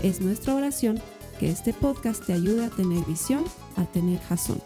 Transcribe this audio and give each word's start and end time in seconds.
Es 0.00 0.20
nuestra 0.20 0.54
oración 0.54 1.02
que 1.40 1.50
este 1.50 1.72
podcast 1.72 2.24
te 2.24 2.32
ayude 2.32 2.66
a 2.66 2.70
tener 2.70 3.04
visión, 3.04 3.44
a 3.76 3.84
tener 3.84 4.20
jazón. 4.20 4.62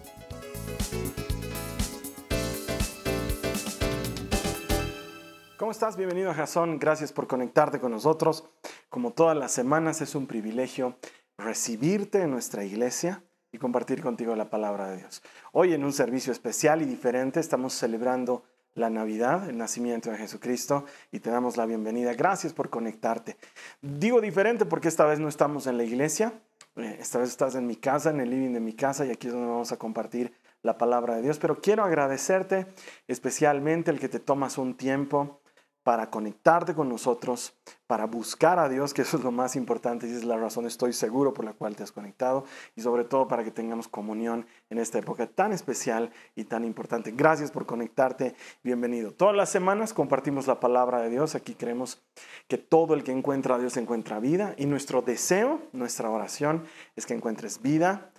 ¿Cómo 5.57 5.73
estás? 5.73 5.97
Bienvenido 5.97 6.31
a 6.31 6.35
Jazón. 6.35 6.79
Gracias 6.79 7.15
por 7.15 7.29
conectarte 7.29 7.81
con 7.81 7.93
nosotros. 7.93 8.45
Como 8.91 9.13
todas 9.13 9.35
las 9.35 9.53
semanas 9.53 10.03
es 10.03 10.15
un 10.15 10.27
privilegio 10.27 10.99
recibirte 11.39 12.21
en 12.21 12.30
nuestra 12.30 12.65
iglesia 12.65 13.25
y 13.51 13.57
compartir 13.57 14.03
contigo 14.03 14.37
la 14.37 14.51
palabra 14.51 14.91
de 14.91 14.99
Dios. 14.99 15.23
Hoy 15.53 15.73
en 15.73 15.83
un 15.83 15.95
servicio 15.95 16.30
especial 16.30 16.83
y 16.83 16.85
diferente 16.85 17.41
estamos 17.41 17.73
celebrando 17.73 18.45
la 18.75 18.91
Navidad, 18.91 19.49
el 19.49 19.59
nacimiento 19.59 20.11
de 20.11 20.19
Jesucristo, 20.19 20.85
y 21.11 21.21
te 21.21 21.30
damos 21.30 21.57
la 21.57 21.67
bienvenida. 21.67 22.15
Gracias 22.15 22.52
por 22.52 22.71
conectarte. 22.71 23.37
Digo 23.80 24.21
diferente 24.21 24.65
porque 24.65 24.88
esta 24.88 25.05
vez 25.05 25.19
no 25.19 25.29
estamos 25.29 25.66
en 25.66 25.77
la 25.77 25.85
iglesia, 25.85 26.33
eh, 26.77 26.96
esta 26.99 27.19
vez 27.19 27.29
estás 27.29 27.55
en 27.55 27.66
mi 27.66 27.77
casa, 27.77 28.11
en 28.11 28.21
el 28.21 28.30
living 28.30 28.55
de 28.55 28.61
mi 28.61 28.73
casa, 28.73 29.05
y 29.05 29.11
aquí 29.11 29.27
es 29.27 29.33
donde 29.35 29.49
vamos 29.49 29.73
a 29.73 29.79
compartir 29.79 30.33
la 30.63 30.79
palabra 30.79 31.16
de 31.16 31.23
Dios. 31.23 31.38
Pero 31.38 31.61
quiero 31.61 31.85
agradecerte 31.85 32.66
especialmente 33.09 33.91
el 33.91 34.01
que 34.01 34.09
te 34.09 34.21
tomas 34.21 34.57
un 34.57 34.77
tiempo 34.77 35.41
para 35.83 36.11
conectarte 36.11 36.75
con 36.75 36.88
nosotros, 36.88 37.55
para 37.87 38.07
buscar 38.07 38.59
a 38.59 38.69
Dios, 38.69 38.95
que 38.95 39.02
eso 39.02 39.16
es 39.16 39.25
lo 39.25 39.33
más 39.33 39.57
importante 39.57 40.07
y 40.07 40.13
es 40.13 40.24
la 40.24 40.37
razón, 40.37 40.66
estoy 40.66 40.93
seguro, 40.93 41.35
por 41.35 41.45
la 41.45 41.55
cual 41.55 41.74
te 41.74 41.83
has 41.83 41.91
conectado 41.91 42.45
y 42.77 42.83
sobre 42.83 43.05
todo 43.05 43.27
para 43.27 43.43
que 43.43 43.51
tengamos 43.51 43.89
comunión 43.89 44.47
en 44.71 44.79
esta 44.79 44.99
época 44.99 45.27
tan 45.27 45.52
especial 45.52 46.13
y 46.37 46.45
tan 46.45 46.65
importante. 46.65 47.11
Gracias 47.11 47.51
por 47.51 47.66
conectarte, 47.66 48.37
bienvenido. 48.63 49.13
Todas 49.13 49.35
las 49.35 49.51
semanas 49.51 49.93
compartimos 49.93 50.47
la 50.47 50.61
palabra 50.61 51.01
de 51.01 51.11
Dios, 51.11 51.35
aquí 51.35 51.55
creemos 51.55 52.01
que 52.46 52.59
todo 52.59 52.95
el 52.95 53.02
que 53.02 53.13
encuentra 53.13 53.57
a 53.57 53.59
Dios 53.59 53.77
encuentra 53.77 54.21
vida 54.21 54.55
y 54.57 54.67
nuestro 54.67 55.02
deseo, 55.02 55.61
nuestra 55.73 56.11
oración 56.11 56.65
es 56.95 57.07
que 57.07 57.15
encuentres 57.15 57.61
vida, 57.61 58.13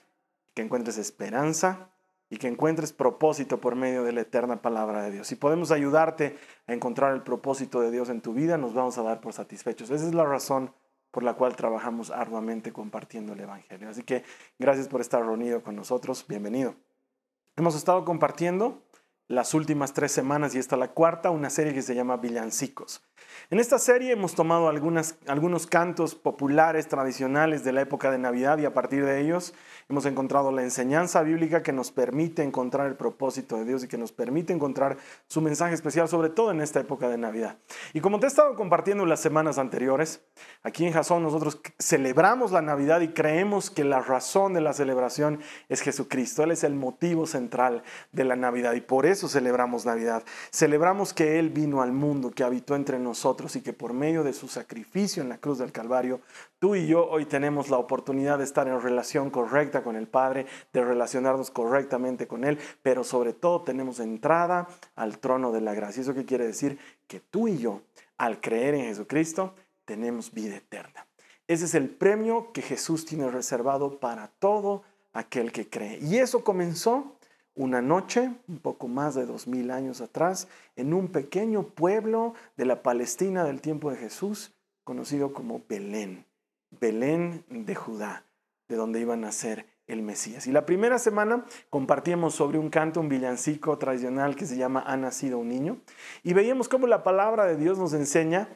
que 0.53 0.63
encuentres 0.63 0.97
esperanza 0.97 1.92
y 2.33 2.37
que 2.37 2.47
encuentres 2.47 2.93
propósito 2.93 3.61
por 3.61 3.75
medio 3.75 4.03
de 4.03 4.11
la 4.11 4.21
eterna 4.21 4.59
palabra 4.59 5.03
de 5.03 5.11
Dios. 5.11 5.27
Si 5.27 5.35
podemos 5.35 5.69
ayudarte 5.69 6.35
a 6.65 6.73
encontrar 6.73 7.13
el 7.13 7.21
propósito 7.21 7.79
de 7.79 7.91
Dios 7.91 8.09
en 8.09 8.21
tu 8.21 8.33
vida, 8.33 8.57
nos 8.57 8.73
vamos 8.73 8.97
a 8.97 9.03
dar 9.03 9.21
por 9.21 9.33
satisfechos. 9.33 9.91
Esa 9.91 10.07
es 10.07 10.15
la 10.15 10.25
razón 10.25 10.73
por 11.11 11.21
la 11.21 11.35
cual 11.35 11.55
trabajamos 11.55 12.09
arduamente 12.09 12.73
compartiendo 12.73 13.33
el 13.33 13.41
Evangelio. 13.41 13.87
Así 13.87 14.01
que 14.01 14.23
gracias 14.57 14.87
por 14.87 14.99
estar 14.99 15.23
reunido 15.23 15.61
con 15.61 15.75
nosotros. 15.75 16.25
Bienvenido. 16.27 16.73
Hemos 17.55 17.75
estado 17.75 18.03
compartiendo 18.03 18.81
las 19.27 19.53
últimas 19.53 19.93
tres 19.93 20.11
semanas 20.11 20.53
y 20.53 20.59
esta 20.59 20.77
la 20.77 20.89
cuarta, 20.89 21.29
una 21.29 21.49
serie 21.49 21.73
que 21.73 21.81
se 21.81 21.95
llama 21.95 22.17
Villancicos. 22.17 23.03
En 23.49 23.59
esta 23.59 23.79
serie 23.79 24.11
hemos 24.11 24.35
tomado 24.35 24.67
algunas, 24.67 25.15
algunos 25.27 25.67
cantos 25.67 26.15
populares, 26.15 26.87
tradicionales 26.87 27.63
de 27.63 27.71
la 27.71 27.81
época 27.81 28.11
de 28.11 28.17
Navidad 28.17 28.57
y 28.57 28.65
a 28.65 28.73
partir 28.73 29.05
de 29.05 29.21
ellos 29.21 29.53
hemos 29.89 30.05
encontrado 30.05 30.51
la 30.51 30.63
enseñanza 30.63 31.21
bíblica 31.23 31.61
que 31.61 31.73
nos 31.73 31.91
permite 31.91 32.43
encontrar 32.43 32.87
el 32.87 32.95
propósito 32.95 33.57
de 33.57 33.65
Dios 33.65 33.83
y 33.83 33.87
que 33.87 33.97
nos 33.97 34.11
permite 34.11 34.53
encontrar 34.53 34.97
su 35.27 35.41
mensaje 35.41 35.73
especial, 35.73 36.07
sobre 36.07 36.29
todo 36.29 36.51
en 36.51 36.61
esta 36.61 36.79
época 36.79 37.09
de 37.09 37.17
Navidad. 37.17 37.57
Y 37.93 38.01
como 38.01 38.19
te 38.19 38.25
he 38.25 38.29
estado 38.29 38.55
compartiendo 38.55 39.05
las 39.05 39.19
semanas 39.19 39.57
anteriores, 39.57 40.21
aquí 40.63 40.85
en 40.85 40.93
Jasón 40.93 41.23
nosotros 41.23 41.61
celebramos 41.79 42.51
la 42.51 42.61
Navidad 42.61 43.01
y 43.01 43.09
creemos 43.09 43.69
que 43.69 43.83
la 43.83 43.99
razón 43.99 44.53
de 44.53 44.61
la 44.61 44.73
celebración 44.73 45.39
es 45.69 45.81
Jesucristo. 45.81 46.43
Él 46.43 46.51
es 46.51 46.63
el 46.63 46.75
motivo 46.75 47.25
central 47.25 47.83
de 48.11 48.23
la 48.23 48.35
Navidad 48.35 48.73
y 48.73 48.81
por 48.81 49.05
eso 49.05 49.12
celebramos 49.15 49.85
Navidad. 49.85 50.23
Celebramos 50.51 51.13
que 51.13 51.39
Él 51.39 51.49
vino 51.49 51.81
al 51.81 51.91
mundo, 51.91 52.31
que 52.31 52.43
habitó 52.43 52.75
entre 52.75 52.99
nosotros 52.99 53.55
y 53.55 53.61
que 53.61 53.73
por 53.73 53.93
medio 53.93 54.23
de 54.23 54.33
su 54.33 54.47
sacrificio 54.47 55.23
en 55.23 55.29
la 55.29 55.37
cruz 55.37 55.59
del 55.59 55.71
Calvario, 55.71 56.21
tú 56.59 56.75
y 56.75 56.87
yo 56.87 57.07
hoy 57.09 57.25
tenemos 57.25 57.69
la 57.69 57.77
oportunidad 57.77 58.37
de 58.37 58.43
estar 58.43 58.67
en 58.67 58.81
relación 58.81 59.29
correcta 59.29 59.83
con 59.83 59.95
el 59.95 60.07
Padre, 60.07 60.45
de 60.73 60.83
relacionarnos 60.83 61.51
correctamente 61.51 62.27
con 62.27 62.43
Él, 62.43 62.57
pero 62.81 63.03
sobre 63.03 63.33
todo 63.33 63.61
tenemos 63.61 63.99
entrada 63.99 64.67
al 64.95 65.19
trono 65.19 65.51
de 65.51 65.61
la 65.61 65.73
gracia. 65.73 66.01
¿Eso 66.01 66.13
qué 66.13 66.25
quiere 66.25 66.45
decir? 66.47 66.77
Que 67.07 67.19
tú 67.19 67.47
y 67.47 67.57
yo, 67.57 67.81
al 68.17 68.41
creer 68.41 68.75
en 68.75 68.85
Jesucristo, 68.85 69.53
tenemos 69.85 70.31
vida 70.31 70.55
eterna. 70.55 71.05
Ese 71.47 71.65
es 71.65 71.75
el 71.75 71.89
premio 71.89 72.51
que 72.53 72.61
Jesús 72.61 73.05
tiene 73.05 73.29
reservado 73.29 73.99
para 73.99 74.27
todo 74.39 74.83
aquel 75.13 75.51
que 75.51 75.69
cree. 75.69 75.99
Y 76.01 76.17
eso 76.17 76.43
comenzó 76.43 77.15
una 77.55 77.81
noche, 77.81 78.31
un 78.47 78.59
poco 78.59 78.87
más 78.87 79.15
de 79.15 79.25
dos 79.25 79.47
mil 79.47 79.71
años 79.71 80.01
atrás, 80.01 80.47
en 80.75 80.93
un 80.93 81.07
pequeño 81.09 81.63
pueblo 81.63 82.33
de 82.57 82.65
la 82.65 82.81
Palestina 82.81 83.43
del 83.43 83.61
tiempo 83.61 83.91
de 83.91 83.97
Jesús, 83.97 84.53
conocido 84.83 85.33
como 85.33 85.61
Belén, 85.67 86.25
Belén 86.71 87.45
de 87.49 87.75
Judá, 87.75 88.25
de 88.67 88.75
donde 88.75 88.99
iba 88.99 89.13
a 89.13 89.17
nacer 89.17 89.67
el 89.87 90.01
Mesías. 90.01 90.47
Y 90.47 90.51
la 90.51 90.65
primera 90.65 90.97
semana 90.97 91.45
compartíamos 91.69 92.33
sobre 92.35 92.57
un 92.57 92.69
canto, 92.69 92.99
un 92.99 93.09
villancico 93.09 93.77
tradicional 93.77 94.35
que 94.35 94.45
se 94.45 94.57
llama 94.57 94.83
Ha 94.85 94.97
nacido 94.97 95.37
un 95.37 95.49
niño, 95.49 95.77
y 96.23 96.33
veíamos 96.33 96.69
cómo 96.69 96.87
la 96.87 97.03
palabra 97.03 97.45
de 97.45 97.57
Dios 97.57 97.77
nos 97.77 97.93
enseña 97.93 98.47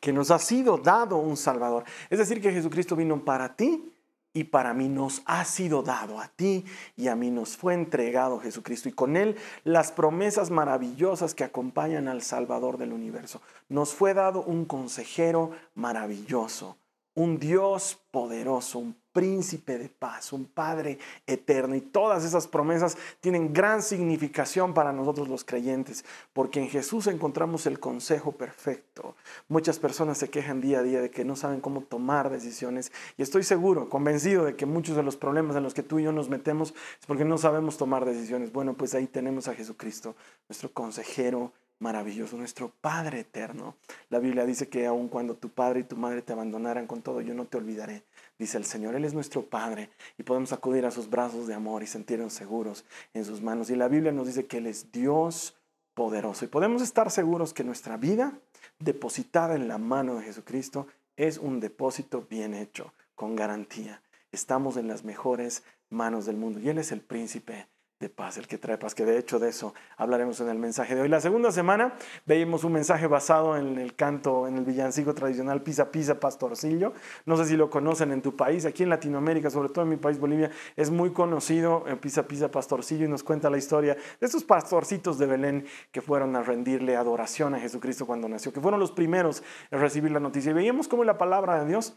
que 0.00 0.12
nos 0.12 0.30
ha 0.30 0.38
sido 0.38 0.78
dado 0.78 1.16
un 1.16 1.36
Salvador. 1.36 1.84
Es 2.10 2.18
decir, 2.18 2.40
que 2.40 2.52
Jesucristo 2.52 2.96
vino 2.96 3.24
para 3.24 3.54
ti 3.54 3.92
y 4.34 4.44
para 4.44 4.72
mí 4.74 4.88
nos 4.88 5.22
ha 5.26 5.44
sido 5.44 5.82
dado 5.82 6.20
a 6.20 6.28
ti 6.28 6.64
y 6.96 7.08
a 7.08 7.16
mí 7.16 7.30
nos 7.30 7.56
fue 7.56 7.74
entregado 7.74 8.40
Jesucristo 8.40 8.88
y 8.88 8.92
con 8.92 9.16
él 9.16 9.36
las 9.64 9.92
promesas 9.92 10.50
maravillosas 10.50 11.34
que 11.34 11.44
acompañan 11.44 12.08
al 12.08 12.22
Salvador 12.22 12.78
del 12.78 12.92
universo. 12.92 13.40
Nos 13.68 13.94
fue 13.94 14.14
dado 14.14 14.42
un 14.42 14.64
consejero 14.64 15.50
maravilloso, 15.74 16.76
un 17.14 17.38
Dios 17.38 17.98
poderoso, 18.10 18.78
un 18.78 18.96
príncipe 19.12 19.78
de 19.78 19.88
paz, 19.88 20.32
un 20.32 20.46
Padre 20.46 20.98
eterno. 21.26 21.74
Y 21.74 21.80
todas 21.80 22.24
esas 22.24 22.48
promesas 22.48 22.96
tienen 23.20 23.52
gran 23.52 23.82
significación 23.82 24.72
para 24.74 24.92
nosotros 24.92 25.28
los 25.28 25.44
creyentes, 25.44 26.04
porque 26.32 26.60
en 26.60 26.68
Jesús 26.68 27.06
encontramos 27.06 27.66
el 27.66 27.78
consejo 27.78 28.32
perfecto. 28.32 29.14
Muchas 29.48 29.78
personas 29.78 30.18
se 30.18 30.30
quejan 30.30 30.60
día 30.60 30.78
a 30.78 30.82
día 30.82 31.00
de 31.00 31.10
que 31.10 31.24
no 31.24 31.36
saben 31.36 31.60
cómo 31.60 31.82
tomar 31.82 32.30
decisiones 32.30 32.92
y 33.18 33.22
estoy 33.22 33.42
seguro, 33.42 33.88
convencido 33.88 34.44
de 34.44 34.56
que 34.56 34.66
muchos 34.66 34.96
de 34.96 35.02
los 35.02 35.16
problemas 35.16 35.56
en 35.56 35.62
los 35.62 35.74
que 35.74 35.82
tú 35.82 35.98
y 35.98 36.04
yo 36.04 36.12
nos 36.12 36.28
metemos 36.28 36.74
es 36.98 37.06
porque 37.06 37.24
no 37.24 37.38
sabemos 37.38 37.76
tomar 37.76 38.04
decisiones. 38.04 38.52
Bueno, 38.52 38.74
pues 38.74 38.94
ahí 38.94 39.06
tenemos 39.06 39.48
a 39.48 39.54
Jesucristo, 39.54 40.16
nuestro 40.48 40.72
consejero 40.72 41.52
maravilloso, 41.82 42.36
nuestro 42.38 42.72
Padre 42.80 43.20
eterno. 43.20 43.74
La 44.08 44.20
Biblia 44.20 44.46
dice 44.46 44.68
que 44.68 44.86
aun 44.86 45.08
cuando 45.08 45.34
tu 45.34 45.50
padre 45.50 45.80
y 45.80 45.84
tu 45.84 45.96
madre 45.96 46.22
te 46.22 46.32
abandonaran 46.32 46.86
con 46.86 47.02
todo, 47.02 47.20
yo 47.20 47.34
no 47.34 47.44
te 47.44 47.58
olvidaré, 47.58 48.04
dice 48.38 48.56
el 48.56 48.64
Señor. 48.64 48.94
Él 48.94 49.04
es 49.04 49.12
nuestro 49.12 49.44
Padre 49.44 49.90
y 50.16 50.22
podemos 50.22 50.52
acudir 50.52 50.86
a 50.86 50.90
sus 50.90 51.10
brazos 51.10 51.46
de 51.46 51.54
amor 51.54 51.82
y 51.82 51.86
sentirnos 51.86 52.32
seguros 52.32 52.84
en 53.12 53.24
sus 53.24 53.42
manos. 53.42 53.68
Y 53.68 53.76
la 53.76 53.88
Biblia 53.88 54.12
nos 54.12 54.28
dice 54.28 54.46
que 54.46 54.58
Él 54.58 54.68
es 54.68 54.92
Dios 54.92 55.56
poderoso 55.94 56.46
y 56.46 56.48
podemos 56.48 56.80
estar 56.80 57.10
seguros 57.10 57.52
que 57.52 57.64
nuestra 57.64 57.98
vida 57.98 58.32
depositada 58.78 59.54
en 59.56 59.68
la 59.68 59.76
mano 59.76 60.14
de 60.14 60.24
Jesucristo 60.24 60.86
es 61.16 61.36
un 61.36 61.60
depósito 61.60 62.26
bien 62.30 62.54
hecho, 62.54 62.94
con 63.14 63.36
garantía. 63.36 64.02
Estamos 64.30 64.78
en 64.78 64.88
las 64.88 65.04
mejores 65.04 65.62
manos 65.90 66.24
del 66.24 66.36
mundo 66.36 66.60
y 66.60 66.70
Él 66.70 66.78
es 66.78 66.92
el 66.92 67.02
príncipe 67.02 67.66
paz, 68.08 68.38
el 68.38 68.46
que 68.46 68.58
trae 68.58 68.78
paz, 68.78 68.94
que 68.94 69.04
de 69.04 69.18
hecho 69.18 69.38
de 69.38 69.48
eso 69.48 69.74
hablaremos 69.96 70.40
en 70.40 70.48
el 70.48 70.58
mensaje 70.58 70.94
de 70.94 71.02
hoy. 71.02 71.08
La 71.08 71.20
segunda 71.20 71.52
semana 71.52 71.94
veíamos 72.26 72.64
un 72.64 72.72
mensaje 72.72 73.06
basado 73.06 73.56
en 73.56 73.78
el 73.78 73.94
canto, 73.94 74.46
en 74.46 74.56
el 74.56 74.64
villancico 74.64 75.14
tradicional 75.14 75.62
Pisa 75.62 75.90
Pisa 75.90 76.20
Pastorcillo. 76.20 76.92
No 77.26 77.36
sé 77.36 77.46
si 77.46 77.56
lo 77.56 77.70
conocen 77.70 78.12
en 78.12 78.22
tu 78.22 78.36
país, 78.36 78.64
aquí 78.64 78.82
en 78.82 78.90
Latinoamérica, 78.90 79.50
sobre 79.50 79.68
todo 79.68 79.84
en 79.84 79.90
mi 79.90 79.96
país 79.96 80.18
Bolivia, 80.18 80.50
es 80.76 80.90
muy 80.90 81.12
conocido 81.12 81.84
en 81.86 81.98
Pisa 81.98 82.24
Pisa 82.24 82.50
Pastorcillo 82.50 83.04
y 83.04 83.08
nos 83.08 83.22
cuenta 83.22 83.50
la 83.50 83.58
historia 83.58 83.94
de 83.94 84.26
esos 84.26 84.44
pastorcitos 84.44 85.18
de 85.18 85.26
Belén 85.26 85.66
que 85.90 86.00
fueron 86.00 86.36
a 86.36 86.42
rendirle 86.42 86.96
adoración 86.96 87.54
a 87.54 87.60
Jesucristo 87.60 88.06
cuando 88.06 88.28
nació, 88.28 88.52
que 88.52 88.60
fueron 88.60 88.80
los 88.80 88.92
primeros 88.92 89.42
en 89.70 89.80
recibir 89.80 90.10
la 90.10 90.20
noticia. 90.20 90.50
Y 90.50 90.54
veíamos 90.54 90.88
cómo 90.88 91.04
la 91.04 91.18
palabra 91.18 91.62
de 91.62 91.68
Dios 91.68 91.94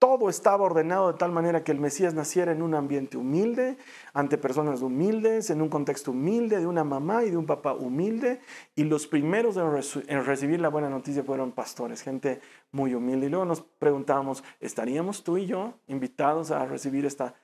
todo 0.00 0.30
estaba 0.30 0.64
ordenado 0.64 1.12
de 1.12 1.18
tal 1.18 1.30
manera 1.30 1.62
que 1.62 1.72
el 1.72 1.78
Mesías 1.78 2.14
naciera 2.14 2.52
en 2.52 2.62
un 2.62 2.74
ambiente 2.74 3.18
humilde, 3.18 3.76
ante 4.14 4.38
personas 4.38 4.80
humildes, 4.80 5.50
en 5.50 5.60
un 5.60 5.68
contexto 5.68 6.12
humilde, 6.12 6.58
de 6.58 6.66
una 6.66 6.84
mamá 6.84 7.22
y 7.22 7.30
de 7.30 7.36
un 7.36 7.44
papá 7.44 7.74
humilde. 7.74 8.40
Y 8.74 8.84
los 8.84 9.06
primeros 9.06 9.58
en, 9.58 10.24
recibir 10.24 10.58
la 10.58 10.70
buena 10.70 10.88
noticia 10.88 11.22
fueron 11.22 11.52
pastores, 11.52 12.00
gente 12.00 12.40
muy 12.72 12.94
humilde. 12.94 13.26
Y 13.26 13.28
luego 13.28 13.44
nos 13.44 13.60
preguntábamos, 13.60 14.42
¿estaríamos 14.58 15.22
tú 15.22 15.36
y 15.36 15.44
yo 15.44 15.74
invitados 15.86 16.50
a 16.50 16.64
recibir 16.64 17.04
esta, 17.04 17.34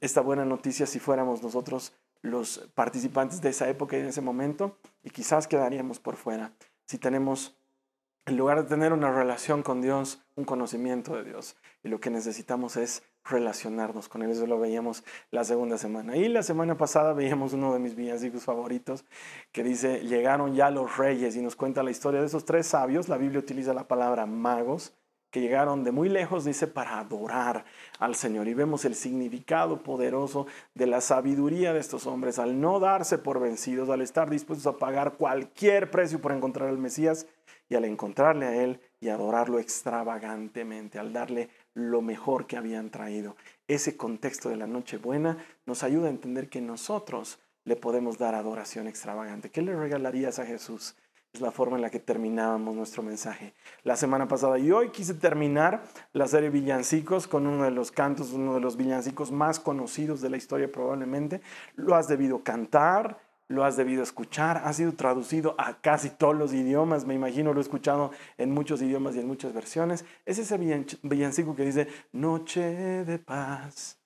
esta 0.00 0.22
buena 0.22 0.46
noticia 0.46 0.86
si 0.86 0.98
fuéramos 0.98 1.42
nosotros 1.42 1.92
los 2.22 2.70
participantes 2.74 3.42
de 3.42 3.50
esa 3.50 3.68
época 3.68 3.98
y 3.98 4.00
en 4.00 4.06
ese 4.06 4.22
momento? 4.22 4.78
Y 5.04 5.10
quizás 5.10 5.46
quedaríamos 5.46 6.00
por 6.00 6.16
fuera 6.16 6.52
si 6.86 6.96
tenemos 6.96 7.54
en 8.24 8.36
lugar 8.36 8.62
de 8.62 8.68
tener 8.68 8.92
una 8.92 9.12
relación 9.12 9.62
con 9.62 9.82
Dios, 9.82 10.22
un 10.36 10.44
conocimiento 10.44 11.16
de 11.16 11.24
Dios. 11.24 11.56
Y 11.84 11.88
lo 11.88 12.00
que 12.00 12.10
necesitamos 12.10 12.76
es 12.76 13.02
relacionarnos 13.24 14.08
con 14.08 14.22
Él. 14.22 14.30
Eso 14.30 14.46
lo 14.46 14.58
veíamos 14.58 15.04
la 15.30 15.44
segunda 15.44 15.78
semana. 15.78 16.16
Y 16.16 16.28
la 16.28 16.42
semana 16.42 16.76
pasada 16.76 17.12
veíamos 17.12 17.52
uno 17.52 17.72
de 17.72 17.78
mis 17.78 17.96
villancicos 17.96 18.44
favoritos 18.44 19.04
que 19.52 19.64
dice, 19.64 20.00
llegaron 20.00 20.54
ya 20.54 20.70
los 20.70 20.96
reyes 20.96 21.36
y 21.36 21.42
nos 21.42 21.56
cuenta 21.56 21.82
la 21.82 21.90
historia 21.90 22.20
de 22.20 22.26
esos 22.26 22.44
tres 22.44 22.66
sabios. 22.66 23.08
La 23.08 23.16
Biblia 23.16 23.40
utiliza 23.40 23.74
la 23.74 23.88
palabra 23.88 24.26
magos 24.26 24.94
que 25.32 25.40
llegaron 25.40 25.82
de 25.82 25.92
muy 25.92 26.10
lejos, 26.10 26.44
dice, 26.44 26.66
para 26.66 26.98
adorar 26.98 27.64
al 27.98 28.14
Señor. 28.14 28.48
Y 28.48 28.54
vemos 28.54 28.84
el 28.84 28.94
significado 28.94 29.82
poderoso 29.82 30.46
de 30.74 30.86
la 30.86 31.00
sabiduría 31.00 31.72
de 31.72 31.80
estos 31.80 32.06
hombres 32.06 32.38
al 32.38 32.60
no 32.60 32.78
darse 32.80 33.16
por 33.16 33.40
vencidos, 33.40 33.88
al 33.88 34.02
estar 34.02 34.28
dispuestos 34.28 34.66
a 34.66 34.76
pagar 34.76 35.14
cualquier 35.14 35.90
precio 35.90 36.20
por 36.20 36.32
encontrar 36.32 36.68
al 36.68 36.76
Mesías 36.76 37.26
y 37.68 37.74
al 37.74 37.84
encontrarle 37.84 38.46
a 38.46 38.62
Él 38.62 38.80
y 39.00 39.08
adorarlo 39.08 39.58
extravagantemente, 39.58 40.98
al 40.98 41.12
darle 41.12 41.48
lo 41.74 42.02
mejor 42.02 42.46
que 42.46 42.56
habían 42.56 42.90
traído. 42.90 43.36
Ese 43.66 43.96
contexto 43.96 44.48
de 44.48 44.56
la 44.56 44.66
Nochebuena 44.66 45.38
nos 45.66 45.82
ayuda 45.82 46.08
a 46.08 46.10
entender 46.10 46.48
que 46.48 46.60
nosotros 46.60 47.38
le 47.64 47.76
podemos 47.76 48.18
dar 48.18 48.34
adoración 48.34 48.88
extravagante. 48.88 49.50
¿Qué 49.50 49.62
le 49.62 49.74
regalarías 49.74 50.38
a 50.38 50.46
Jesús? 50.46 50.96
Es 51.32 51.40
la 51.40 51.50
forma 51.50 51.76
en 51.76 51.82
la 51.82 51.88
que 51.88 51.98
terminábamos 51.98 52.74
nuestro 52.74 53.02
mensaje 53.02 53.54
la 53.84 53.96
semana 53.96 54.28
pasada. 54.28 54.58
Y 54.58 54.70
hoy 54.70 54.90
quise 54.90 55.14
terminar 55.14 55.82
la 56.12 56.26
serie 56.26 56.50
Villancicos 56.50 57.26
con 57.26 57.46
uno 57.46 57.64
de 57.64 57.70
los 57.70 57.90
cantos, 57.90 58.32
uno 58.32 58.52
de 58.52 58.60
los 58.60 58.76
villancicos 58.76 59.32
más 59.32 59.58
conocidos 59.58 60.20
de 60.20 60.28
la 60.28 60.36
historia 60.36 60.70
probablemente. 60.70 61.40
Lo 61.74 61.94
has 61.94 62.06
debido 62.06 62.42
cantar, 62.42 63.18
lo 63.48 63.64
has 63.64 63.76
debido 63.76 64.02
escuchar, 64.02 64.62
ha 64.64 64.72
sido 64.72 64.92
traducido 64.92 65.54
a 65.58 65.80
casi 65.80 66.10
todos 66.10 66.36
los 66.36 66.52
idiomas, 66.54 67.04
me 67.04 67.14
imagino 67.14 67.52
lo 67.52 67.60
he 67.60 67.62
escuchado 67.62 68.10
en 68.38 68.50
muchos 68.50 68.80
idiomas 68.80 69.14
y 69.14 69.20
en 69.20 69.26
muchas 69.26 69.52
versiones. 69.52 70.04
Es 70.24 70.38
ese 70.38 70.58
villancico 71.02 71.54
que 71.54 71.64
dice, 71.64 71.88
Noche 72.12 73.04
de 73.04 73.18
paz, 73.18 73.98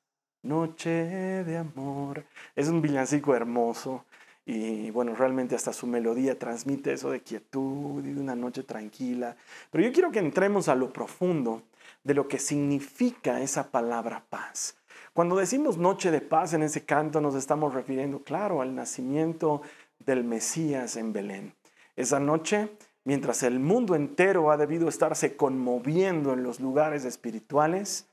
noche 0.42 0.90
de 0.90 1.56
amor. 1.56 2.24
Es 2.54 2.68
un 2.68 2.82
villancico 2.82 3.34
hermoso 3.34 4.04
y 4.44 4.90
bueno, 4.92 5.14
realmente 5.16 5.56
hasta 5.56 5.72
su 5.72 5.88
melodía 5.88 6.38
transmite 6.38 6.92
eso 6.92 7.10
de 7.10 7.20
quietud 7.20 8.04
y 8.04 8.12
de 8.12 8.20
una 8.20 8.36
noche 8.36 8.62
tranquila. 8.62 9.36
Pero 9.70 9.84
yo 9.84 9.92
quiero 9.92 10.12
que 10.12 10.20
entremos 10.20 10.68
a 10.68 10.76
lo 10.76 10.92
profundo 10.92 11.62
de 12.04 12.14
lo 12.14 12.28
que 12.28 12.38
significa 12.38 13.40
esa 13.40 13.70
palabra 13.70 14.24
paz. 14.30 14.75
Cuando 15.16 15.36
decimos 15.36 15.78
noche 15.78 16.10
de 16.10 16.20
paz 16.20 16.52
en 16.52 16.62
ese 16.62 16.84
canto 16.84 17.22
nos 17.22 17.34
estamos 17.34 17.72
refiriendo, 17.72 18.22
claro, 18.22 18.60
al 18.60 18.74
nacimiento 18.74 19.62
del 19.98 20.24
Mesías 20.24 20.96
en 20.96 21.14
Belén. 21.14 21.54
Esa 21.96 22.20
noche, 22.20 22.76
mientras 23.02 23.42
el 23.42 23.58
mundo 23.58 23.94
entero 23.94 24.50
ha 24.50 24.58
debido 24.58 24.90
estarse 24.90 25.34
conmoviendo 25.34 26.34
en 26.34 26.42
los 26.42 26.60
lugares 26.60 27.06
espirituales, 27.06 28.10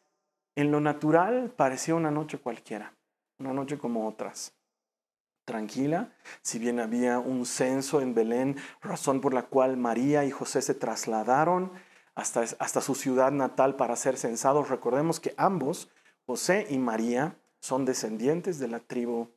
en 0.56 0.72
lo 0.72 0.80
natural 0.80 1.52
parecía 1.54 1.94
una 1.94 2.10
noche 2.10 2.38
cualquiera, 2.38 2.94
una 3.38 3.52
noche 3.52 3.78
como 3.78 4.08
otras. 4.08 4.54
Tranquila, 5.44 6.14
si 6.42 6.58
bien 6.58 6.80
había 6.80 7.20
un 7.20 7.46
censo 7.46 8.00
en 8.00 8.16
Belén, 8.16 8.56
razón 8.82 9.20
por 9.20 9.34
la 9.34 9.44
cual 9.44 9.76
María 9.76 10.24
y 10.24 10.32
José 10.32 10.62
se 10.62 10.74
trasladaron 10.74 11.70
hasta, 12.16 12.46
hasta 12.60 12.80
su 12.80 12.96
ciudad 12.96 13.34
natal 13.34 13.76
para 13.76 13.98
ser 13.98 14.16
censados, 14.16 14.70
recordemos 14.70 15.20
que 15.20 15.34
ambos 15.36 15.90
José 16.26 16.68
y 16.70 16.78
María 16.78 17.38
son 17.60 17.86
descendientes 17.86 18.60
de 18.60 18.68
la 18.68 18.80
tribu 18.80 19.28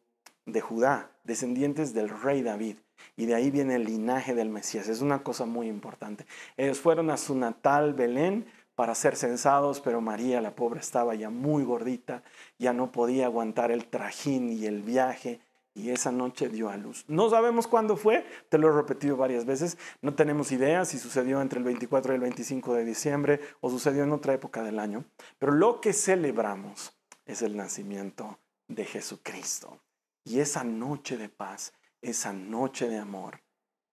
de 0.45 0.61
Judá, 0.61 1.11
descendientes 1.25 1.95
del 1.95 2.09
rey 2.09 2.43
David. 2.43 2.77
Y 3.17 3.27
de 3.27 3.35
ahí 3.35 3.51
viene 3.51 3.75
el 3.75 3.85
linaje 3.85 4.35
del 4.35 4.49
Mesías. 4.49 4.89
Es 4.89 5.01
una 5.01 5.23
cosa 5.23 5.47
muy 5.47 5.69
importante. 5.69 6.27
Ellos 6.57 6.81
fueron 6.81 7.11
a 7.11 7.17
su 7.17 7.35
natal 7.35 7.95
Belén 7.95 8.47
para 8.75 8.95
ser 8.95 9.17
censados, 9.17 9.81
pero 9.81 10.01
María, 10.01 10.41
la 10.41 10.55
pobre, 10.55 10.81
estaba 10.81 11.15
ya 11.15 11.31
muy 11.31 11.65
gordita, 11.65 12.23
ya 12.59 12.73
no 12.73 12.93
podía 12.93 13.27
aguantar 13.27 13.71
el 13.71 13.87
trajín 13.87 14.51
y 14.51 14.67
el 14.67 14.83
viaje, 14.83 15.41
y 15.77 15.91
esa 15.91 16.11
noche 16.11 16.49
dio 16.49 16.71
a 16.71 16.79
luz. 16.79 17.05
No 17.07 17.29
sabemos 17.29 17.67
cuándo 17.67 17.99
fue, 17.99 18.27
te 18.49 18.57
lo 18.57 18.69
he 18.69 18.73
repetido 18.73 19.19
varias 19.19 19.45
veces, 19.45 19.77
no 20.01 20.15
tenemos 20.15 20.51
idea 20.51 20.87
si 20.87 20.99
sucedió 20.99 21.43
entre 21.43 21.59
el 21.59 21.67
24 21.67 22.13
y 22.13 22.15
el 22.15 22.23
25 22.23 22.75
de 22.75 22.85
diciembre 22.87 23.41
o 23.61 23.69
sucedió 23.69 24.03
en 24.03 24.13
otra 24.13 24.33
época 24.33 24.63
del 24.63 24.79
año, 24.79 25.05
pero 25.39 25.53
lo 25.53 25.83
que 25.83 25.93
celebramos 25.93 26.99
es 27.27 27.43
el 27.43 27.59
nacimiento 27.59 28.39
de 28.69 28.87
Jesucristo. 28.87 29.79
Y 30.25 30.41
esa 30.41 30.65
noche 30.65 31.19
de 31.19 31.29
paz, 31.29 31.75
esa 32.01 32.33
noche 32.33 32.89
de 32.89 32.97
amor, 32.97 33.43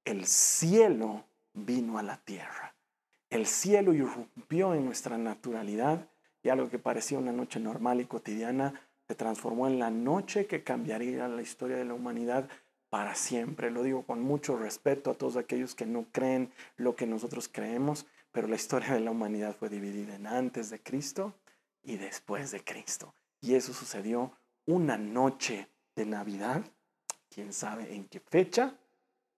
el 0.05 0.25
cielo 0.25 1.25
vino 1.53 1.97
a 1.97 2.03
la 2.03 2.15
tierra. 2.15 2.75
El 3.29 3.45
cielo 3.45 3.93
irrumpió 3.93 4.73
en 4.73 4.85
nuestra 4.85 5.17
naturalidad 5.17 6.07
y 6.41 6.47
algo 6.47 6.69
que 6.69 6.79
parecía 6.79 7.19
una 7.19 7.33
noche 7.33 7.59
normal 7.59 7.99
y 7.99 8.05
cotidiana 8.05 8.73
transformó 9.15 9.67
en 9.67 9.79
la 9.79 9.89
noche 9.89 10.45
que 10.45 10.63
cambiaría 10.63 11.27
la 11.27 11.41
historia 11.41 11.77
de 11.77 11.85
la 11.85 11.93
humanidad 11.93 12.49
para 12.89 13.15
siempre. 13.15 13.71
Lo 13.71 13.83
digo 13.83 14.03
con 14.03 14.21
mucho 14.21 14.57
respeto 14.57 15.11
a 15.11 15.15
todos 15.15 15.35
aquellos 15.35 15.75
que 15.75 15.85
no 15.85 16.05
creen 16.11 16.51
lo 16.77 16.95
que 16.95 17.07
nosotros 17.07 17.49
creemos, 17.51 18.05
pero 18.31 18.47
la 18.47 18.55
historia 18.55 18.93
de 18.93 18.99
la 18.99 19.11
humanidad 19.11 19.55
fue 19.55 19.69
dividida 19.69 20.15
en 20.15 20.27
antes 20.27 20.69
de 20.69 20.79
Cristo 20.81 21.33
y 21.83 21.97
después 21.97 22.51
de 22.51 22.63
Cristo. 22.63 23.13
Y 23.41 23.55
eso 23.55 23.73
sucedió 23.73 24.31
una 24.65 24.97
noche 24.97 25.67
de 25.95 26.05
Navidad, 26.05 26.63
quién 27.29 27.51
sabe 27.51 27.93
en 27.93 28.05
qué 28.05 28.19
fecha, 28.19 28.75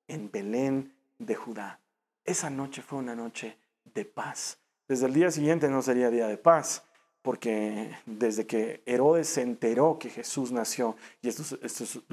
en 0.08 0.30
Belén 0.30 0.94
de 1.18 1.36
Judá. 1.36 1.80
Esa 2.24 2.50
noche 2.50 2.82
fue 2.82 3.00
una 3.00 3.16
noche 3.16 3.58
de 3.84 4.06
paz. 4.06 4.60
Desde 4.88 5.08
el 5.08 5.14
día 5.14 5.32
siguiente 5.32 5.70
no 5.70 5.82
sería 5.82 6.10
día 6.10 6.28
de 6.28 6.38
paz, 6.38 6.84
porque 7.26 7.90
desde 8.06 8.46
que 8.46 8.84
Herodes 8.86 9.28
se 9.28 9.42
enteró 9.42 9.98
que 9.98 10.12
Jesús 10.12 10.52
nació, 10.52 10.96
y 11.24 11.30
esto, 11.30 11.44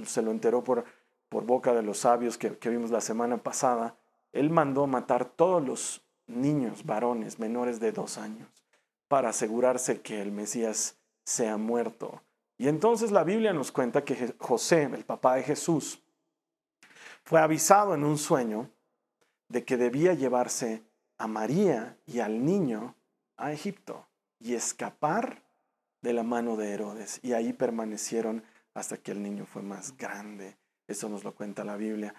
se 0.07 0.23
lo 0.23 0.31
enteró 0.31 0.65
por, 0.65 0.87
por 1.29 1.45
boca 1.45 1.75
de 1.75 1.83
los 1.83 1.99
sabios 1.99 2.39
que, 2.39 2.57
que 2.57 2.71
vimos 2.71 2.91
la 2.91 3.03
semana 3.03 3.37
pasada, 3.37 3.95
él 4.33 4.49
mandó 4.49 4.87
matar 4.87 5.27
todos 5.27 5.63
los 5.63 6.03
niños 6.27 6.87
varones 6.87 7.39
menores 7.39 7.79
de 7.79 7.93
dos 7.93 8.17
años 8.17 8.49
para 9.07 9.29
asegurarse 9.29 10.01
que 10.01 10.23
el 10.23 10.33
Mesías 10.33 10.97
sea 11.27 11.59
muerto. 11.59 12.23
Y 12.57 12.69
entonces 12.69 13.11
la 13.11 13.23
Biblia 13.23 13.53
nos 13.53 13.71
cuenta 13.71 14.07
que 14.07 14.35
José, 14.39 14.85
el 14.85 15.05
papá 15.05 15.35
de 15.35 15.43
Jesús, 15.43 16.03
fue 17.23 17.39
avisado 17.39 17.95
en 17.95 18.03
un 18.03 18.17
sueño 18.17 18.71
de 19.49 19.63
que 19.63 19.77
debía 19.77 20.15
llevarse 20.15 20.83
a 21.19 21.27
María 21.27 21.99
y 22.07 22.21
al 22.21 22.47
niño 22.47 22.95
a 23.37 23.53
Egipto 23.53 24.07
y 24.43 24.55
escapar 24.55 25.43
de 26.03 26.13
la 26.13 26.23
mano 26.23 26.57
de 26.57 26.73
Herodes. 26.73 27.21
Y 27.23 27.33
ahí 27.33 27.53
permanecieron 27.53 28.43
hasta 28.75 28.97
que 28.97 29.13
el 29.13 29.23
niño 29.23 29.47
fue 29.47 29.63
más 29.63 29.97
grande. 29.97 30.57
Eso 30.89 31.09
nos 31.09 31.25
lo 31.25 31.35
cuenta 31.35 31.65
la 31.65 31.77
Biblia. 31.77 32.15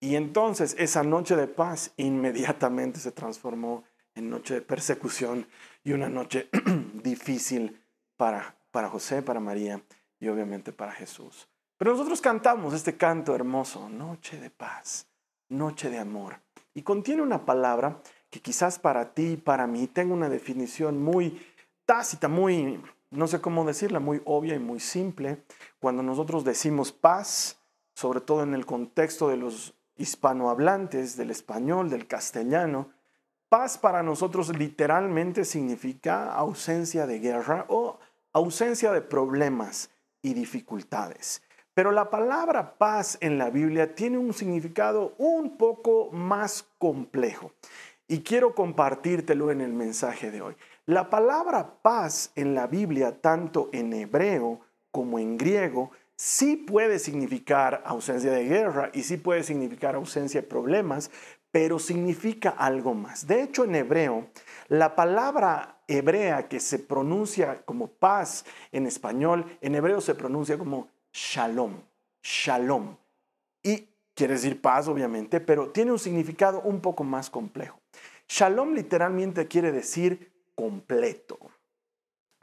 Y 0.00 0.16
entonces 0.16 0.74
esa 0.78 1.02
noche 1.02 1.36
de 1.36 1.46
paz 1.46 1.92
inmediatamente 1.96 3.00
se 3.00 3.12
transformó 3.12 3.84
en 4.14 4.30
noche 4.30 4.54
de 4.54 4.62
persecución 4.62 5.46
y 5.84 5.92
una 5.92 6.08
noche 6.08 6.48
difícil 7.02 7.82
para, 8.16 8.56
para 8.70 8.88
José, 8.88 9.22
para 9.22 9.40
María 9.40 9.82
y 10.18 10.28
obviamente 10.28 10.72
para 10.72 10.92
Jesús. 10.92 11.48
Pero 11.76 11.92
nosotros 11.92 12.20
cantamos 12.20 12.72
este 12.72 12.96
canto 12.96 13.34
hermoso, 13.34 13.88
noche 13.90 14.40
de 14.40 14.48
paz, 14.48 15.06
noche 15.48 15.90
de 15.90 15.98
amor. 15.98 16.40
Y 16.72 16.82
contiene 16.82 17.22
una 17.22 17.44
palabra 17.44 18.00
que 18.30 18.40
quizás 18.40 18.78
para 18.78 19.12
ti 19.12 19.32
y 19.32 19.36
para 19.36 19.66
mí 19.66 19.86
tenga 19.86 20.14
una 20.14 20.28
definición 20.28 21.02
muy 21.02 21.40
tácita, 21.86 22.28
muy, 22.28 22.82
no 23.10 23.26
sé 23.26 23.40
cómo 23.40 23.64
decirla, 23.64 24.00
muy 24.00 24.20
obvia 24.24 24.54
y 24.54 24.58
muy 24.58 24.80
simple. 24.80 25.42
Cuando 25.78 26.02
nosotros 26.02 26.44
decimos 26.44 26.92
paz, 26.92 27.58
sobre 27.94 28.20
todo 28.20 28.42
en 28.42 28.52
el 28.52 28.66
contexto 28.66 29.28
de 29.28 29.38
los 29.38 29.74
hispanohablantes, 29.96 31.16
del 31.16 31.30
español, 31.30 31.88
del 31.88 32.06
castellano, 32.06 32.90
paz 33.48 33.78
para 33.78 34.02
nosotros 34.02 34.56
literalmente 34.56 35.44
significa 35.44 36.34
ausencia 36.34 37.06
de 37.06 37.20
guerra 37.20 37.64
o 37.68 37.98
ausencia 38.32 38.92
de 38.92 39.00
problemas 39.00 39.90
y 40.20 40.34
dificultades. 40.34 41.42
Pero 41.72 41.92
la 41.92 42.10
palabra 42.10 42.76
paz 42.78 43.18
en 43.20 43.38
la 43.38 43.50
Biblia 43.50 43.94
tiene 43.94 44.18
un 44.18 44.32
significado 44.32 45.14
un 45.18 45.56
poco 45.56 46.10
más 46.10 46.66
complejo 46.78 47.52
y 48.08 48.20
quiero 48.20 48.54
compartírtelo 48.54 49.50
en 49.50 49.60
el 49.60 49.72
mensaje 49.72 50.30
de 50.30 50.42
hoy. 50.42 50.56
La 50.86 51.10
palabra 51.10 51.82
paz 51.82 52.30
en 52.36 52.54
la 52.54 52.68
Biblia, 52.68 53.20
tanto 53.20 53.70
en 53.72 53.92
hebreo 53.92 54.60
como 54.92 55.18
en 55.18 55.36
griego, 55.36 55.90
sí 56.14 56.56
puede 56.56 57.00
significar 57.00 57.82
ausencia 57.84 58.30
de 58.30 58.44
guerra 58.44 58.90
y 58.94 59.02
sí 59.02 59.16
puede 59.16 59.42
significar 59.42 59.96
ausencia 59.96 60.42
de 60.42 60.46
problemas, 60.46 61.10
pero 61.50 61.80
significa 61.80 62.50
algo 62.50 62.94
más. 62.94 63.26
De 63.26 63.42
hecho, 63.42 63.64
en 63.64 63.74
hebreo, 63.74 64.28
la 64.68 64.94
palabra 64.94 65.82
hebrea 65.88 66.46
que 66.46 66.60
se 66.60 66.78
pronuncia 66.78 67.62
como 67.64 67.88
paz 67.88 68.44
en 68.70 68.86
español, 68.86 69.58
en 69.60 69.74
hebreo 69.74 70.00
se 70.00 70.14
pronuncia 70.14 70.56
como 70.56 70.86
shalom, 71.12 71.80
shalom. 72.22 72.96
Y 73.64 73.88
quiere 74.14 74.34
decir 74.34 74.60
paz, 74.60 74.86
obviamente, 74.86 75.40
pero 75.40 75.70
tiene 75.70 75.90
un 75.90 75.98
significado 75.98 76.60
un 76.60 76.80
poco 76.80 77.02
más 77.02 77.28
complejo. 77.28 77.80
Shalom 78.28 78.72
literalmente 78.72 79.48
quiere 79.48 79.72
decir 79.72 80.35
completo 80.56 81.38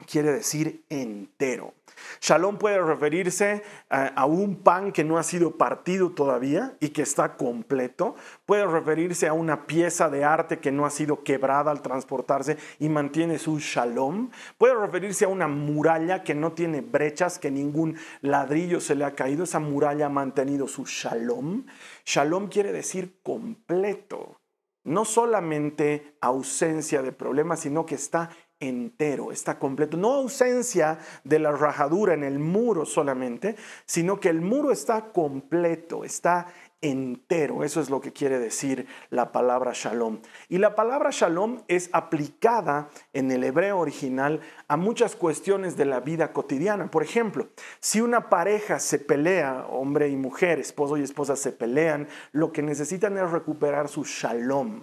quiere 0.04 0.32
decir 0.32 0.84
entero. 0.88 1.74
Shalom 2.20 2.58
puede 2.58 2.80
referirse 2.80 3.62
a, 3.88 4.26
un 4.26 4.56
pan 4.56 4.92
que 4.92 5.04
no 5.04 5.18
ha 5.18 5.22
sido 5.22 5.56
partido 5.56 6.10
todavía 6.10 6.76
y 6.80 6.88
que 6.88 7.02
está 7.02 7.36
completo. 7.36 8.16
Puede 8.46 8.66
referirse 8.66 9.28
a 9.28 9.32
una 9.32 9.66
pieza 9.66 10.10
de 10.10 10.24
arte 10.24 10.58
que 10.58 10.72
no 10.72 10.86
ha 10.86 10.90
sido 10.90 11.22
quebrada 11.22 11.70
al 11.70 11.82
transportarse 11.82 12.56
y 12.78 12.88
mantiene 12.88 13.38
su 13.38 13.58
shalom. 13.58 14.30
Puede 14.58 14.74
referirse 14.74 15.24
a 15.24 15.28
una 15.28 15.48
muralla 15.48 16.22
que 16.22 16.34
no 16.34 16.52
tiene 16.52 16.80
brechas, 16.80 17.38
que 17.38 17.50
ningún 17.50 17.96
ladrillo 18.20 18.80
se 18.80 18.94
le 18.94 19.04
ha 19.04 19.14
caído. 19.14 19.44
Esa 19.44 19.60
muralla 19.60 20.06
ha 20.06 20.10
mantenido 20.10 20.66
su 20.66 20.84
shalom. 20.84 21.66
Shalom 22.04 22.48
quiere 22.48 22.72
decir 22.72 23.20
completo. 23.22 24.40
No 24.84 25.04
solamente 25.04 26.16
ausencia 26.20 27.02
de 27.02 27.12
problemas, 27.12 27.60
sino 27.60 27.86
que 27.86 27.94
está 27.94 28.30
entero, 28.60 29.32
está 29.32 29.58
completo. 29.58 29.96
No 29.96 30.12
ausencia 30.12 30.98
de 31.24 31.38
la 31.38 31.52
rajadura 31.52 32.14
en 32.14 32.24
el 32.24 32.38
muro 32.38 32.84
solamente, 32.84 33.56
sino 33.86 34.20
que 34.20 34.28
el 34.28 34.40
muro 34.40 34.70
está 34.70 35.12
completo, 35.12 36.04
está 36.04 36.46
entero. 36.84 37.64
Eso 37.64 37.80
es 37.80 37.90
lo 37.90 38.00
que 38.00 38.12
quiere 38.12 38.38
decir 38.38 38.86
la 39.10 39.32
palabra 39.32 39.72
shalom. 39.74 40.20
Y 40.48 40.58
la 40.58 40.74
palabra 40.74 41.10
shalom 41.10 41.62
es 41.66 41.88
aplicada 41.92 42.90
en 43.12 43.30
el 43.30 43.42
hebreo 43.42 43.78
original 43.78 44.40
a 44.68 44.76
muchas 44.76 45.16
cuestiones 45.16 45.76
de 45.76 45.86
la 45.86 46.00
vida 46.00 46.32
cotidiana. 46.32 46.90
Por 46.90 47.02
ejemplo, 47.02 47.48
si 47.80 48.00
una 48.00 48.28
pareja 48.28 48.78
se 48.78 48.98
pelea, 48.98 49.66
hombre 49.70 50.08
y 50.08 50.16
mujer, 50.16 50.60
esposo 50.60 50.96
y 50.96 51.02
esposa 51.02 51.36
se 51.36 51.52
pelean, 51.52 52.06
lo 52.32 52.52
que 52.52 52.62
necesitan 52.62 53.16
es 53.16 53.30
recuperar 53.30 53.88
su 53.88 54.04
shalom. 54.04 54.82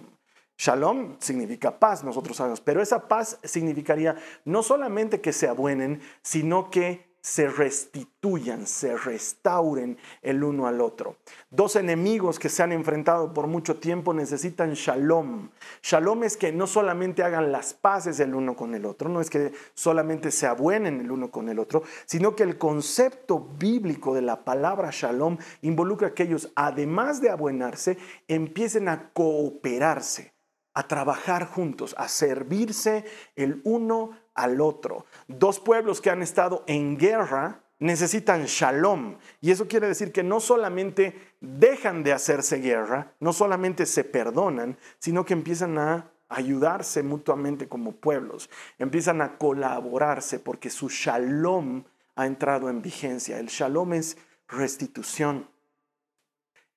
Shalom 0.58 1.16
significa 1.18 1.78
paz, 1.78 2.04
nosotros 2.04 2.36
sabemos, 2.36 2.60
pero 2.60 2.82
esa 2.82 3.08
paz 3.08 3.38
significaría 3.42 4.16
no 4.44 4.62
solamente 4.62 5.20
que 5.20 5.32
se 5.32 5.48
abuenen, 5.48 6.00
sino 6.22 6.70
que 6.70 7.11
se 7.22 7.48
restituyan, 7.48 8.66
se 8.66 8.96
restauren 8.96 9.96
el 10.22 10.42
uno 10.42 10.66
al 10.66 10.80
otro. 10.80 11.16
Dos 11.50 11.76
enemigos 11.76 12.40
que 12.40 12.48
se 12.48 12.64
han 12.64 12.72
enfrentado 12.72 13.32
por 13.32 13.46
mucho 13.46 13.76
tiempo 13.76 14.12
necesitan 14.12 14.74
shalom. 14.74 15.50
Shalom 15.82 16.24
es 16.24 16.36
que 16.36 16.52
no 16.52 16.66
solamente 16.66 17.22
hagan 17.22 17.52
las 17.52 17.74
paces 17.74 18.18
el 18.18 18.34
uno 18.34 18.56
con 18.56 18.74
el 18.74 18.84
otro, 18.84 19.08
no 19.08 19.20
es 19.20 19.30
que 19.30 19.52
solamente 19.74 20.32
se 20.32 20.46
abuenen 20.48 21.00
el 21.00 21.12
uno 21.12 21.30
con 21.30 21.48
el 21.48 21.60
otro, 21.60 21.84
sino 22.06 22.34
que 22.34 22.42
el 22.42 22.58
concepto 22.58 23.38
bíblico 23.56 24.14
de 24.14 24.22
la 24.22 24.44
palabra 24.44 24.90
shalom 24.92 25.38
involucra 25.62 26.14
que 26.14 26.24
ellos, 26.24 26.50
además 26.56 27.20
de 27.20 27.30
abuenarse, 27.30 27.98
empiecen 28.26 28.88
a 28.88 29.10
cooperarse 29.12 30.32
a 30.74 30.88
trabajar 30.88 31.46
juntos, 31.46 31.94
a 31.98 32.08
servirse 32.08 33.04
el 33.36 33.60
uno 33.64 34.12
al 34.34 34.60
otro. 34.60 35.06
Dos 35.28 35.60
pueblos 35.60 36.00
que 36.00 36.10
han 36.10 36.22
estado 36.22 36.64
en 36.66 36.96
guerra 36.96 37.62
necesitan 37.78 38.44
shalom. 38.44 39.18
Y 39.40 39.50
eso 39.50 39.66
quiere 39.68 39.88
decir 39.88 40.12
que 40.12 40.22
no 40.22 40.40
solamente 40.40 41.34
dejan 41.40 42.02
de 42.02 42.12
hacerse 42.12 42.58
guerra, 42.58 43.14
no 43.20 43.32
solamente 43.32 43.86
se 43.86 44.04
perdonan, 44.04 44.78
sino 44.98 45.24
que 45.24 45.34
empiezan 45.34 45.78
a 45.78 46.10
ayudarse 46.28 47.02
mutuamente 47.02 47.68
como 47.68 47.92
pueblos, 47.92 48.48
empiezan 48.78 49.20
a 49.20 49.36
colaborarse 49.36 50.38
porque 50.38 50.70
su 50.70 50.88
shalom 50.88 51.84
ha 52.14 52.26
entrado 52.26 52.70
en 52.70 52.80
vigencia. 52.80 53.38
El 53.38 53.48
shalom 53.48 53.92
es 53.92 54.16
restitución, 54.48 55.48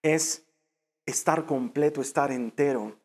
es 0.02 0.46
estar 1.06 1.46
completo, 1.46 2.02
estar 2.02 2.32
entero 2.32 2.98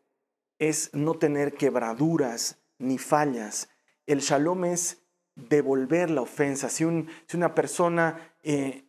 es 0.60 0.90
no 0.92 1.14
tener 1.14 1.54
quebraduras 1.54 2.58
ni 2.78 2.98
fallas. 2.98 3.69
El 4.10 4.22
shalom 4.22 4.64
es 4.64 5.04
devolver 5.36 6.10
la 6.10 6.22
ofensa. 6.22 6.68
Si, 6.68 6.84
una 6.84 7.54
persona 7.54 8.32
eh, 8.42 8.82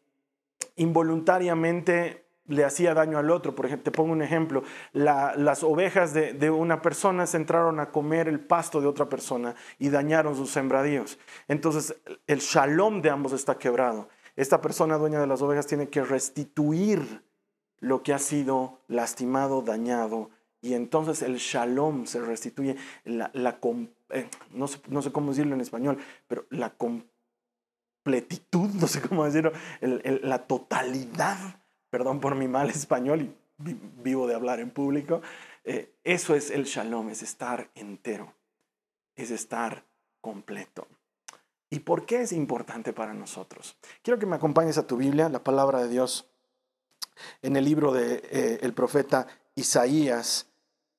involuntariamente 0.77 2.25
le 2.47 2.65
hacía 2.65 2.95
daño 2.95 3.19
al 3.19 3.29
otro, 3.29 3.53
por 3.53 3.67
ejemplo, 3.67 3.83
te 3.83 3.95
pongo 3.95 4.13
un 4.13 4.23
ejemplo, 4.23 4.63
las 4.93 5.61
ovejas 5.61 6.15
de, 6.15 6.49
una 6.49 6.81
persona 6.81 7.27
se 7.27 7.37
entraron 7.37 7.79
a 7.79 7.91
comer 7.91 8.27
el 8.27 8.39
pasto 8.39 8.81
de 8.81 8.87
otra 8.87 9.09
persona 9.09 9.53
y 9.77 9.89
dañaron 9.89 10.35
sus 10.35 10.49
sembradíos. 10.49 11.19
Entonces 11.47 11.95
el 12.25 12.39
shalom 12.39 13.03
de 13.03 13.11
ambos 13.11 13.31
está 13.31 13.59
quebrado. 13.59 14.09
Esta 14.35 14.59
persona 14.59 14.97
dueña 14.97 15.19
de 15.19 15.27
las 15.27 15.43
ovejas 15.43 15.67
tiene 15.67 15.89
que 15.89 16.03
restituir 16.03 17.21
lo 17.79 18.01
que 18.01 18.15
ha 18.15 18.19
sido 18.19 18.79
lastimado, 18.87 19.61
dañado 19.61 20.31
y 20.61 20.75
entonces 20.75 21.23
el 21.23 21.37
shalom 21.37 22.05
se 22.05 22.21
restituye, 22.21 22.75
la, 23.03 23.31
eh, 24.09 24.29
no, 24.51 24.67
sé, 24.67 25.11
cómo 25.11 25.31
decirlo 25.31 25.55
en 25.55 25.61
español, 25.61 25.97
pero 26.27 26.45
la 26.49 26.69
completitud, 26.71 28.69
no 28.79 28.87
sé 28.87 29.01
cómo 29.01 29.25
decirlo, 29.25 29.51
la 29.81 30.45
totalidad, 30.45 31.61
perdón 31.89 32.19
por 32.19 32.35
mi 32.35 32.47
mal 32.47 32.69
español 32.69 33.21
y 33.21 33.35
vivo 34.03 34.27
de 34.27 34.35
hablar 34.35 34.59
en 34.59 34.69
público, 34.69 35.21
eh, 35.63 35.93
eso 36.03 36.35
es 36.35 36.51
el 36.51 36.65
shalom, 36.65 37.09
es 37.09 37.23
estar 37.23 37.69
entero, 37.75 38.33
es 39.15 39.31
estar 39.31 39.83
completo. 40.21 40.87
¿Y 41.69 41.79
por 41.79 42.05
qué 42.05 42.21
es 42.21 42.33
importante 42.33 42.93
para 42.93 43.13
nosotros? 43.13 43.77
Quiero 44.03 44.19
que 44.19 44.25
me 44.25 44.35
acompañes 44.35 44.77
a 44.77 44.85
tu 44.85 44.97
Biblia, 44.97 45.29
la 45.29 45.43
palabra 45.43 45.81
de 45.81 45.87
Dios, 45.87 46.27
en 47.41 47.55
el 47.55 47.65
libro 47.65 47.93
del 47.93 48.21
de, 48.21 48.59
eh, 48.61 48.71
profeta 48.73 49.27
Isaías, 49.55 50.50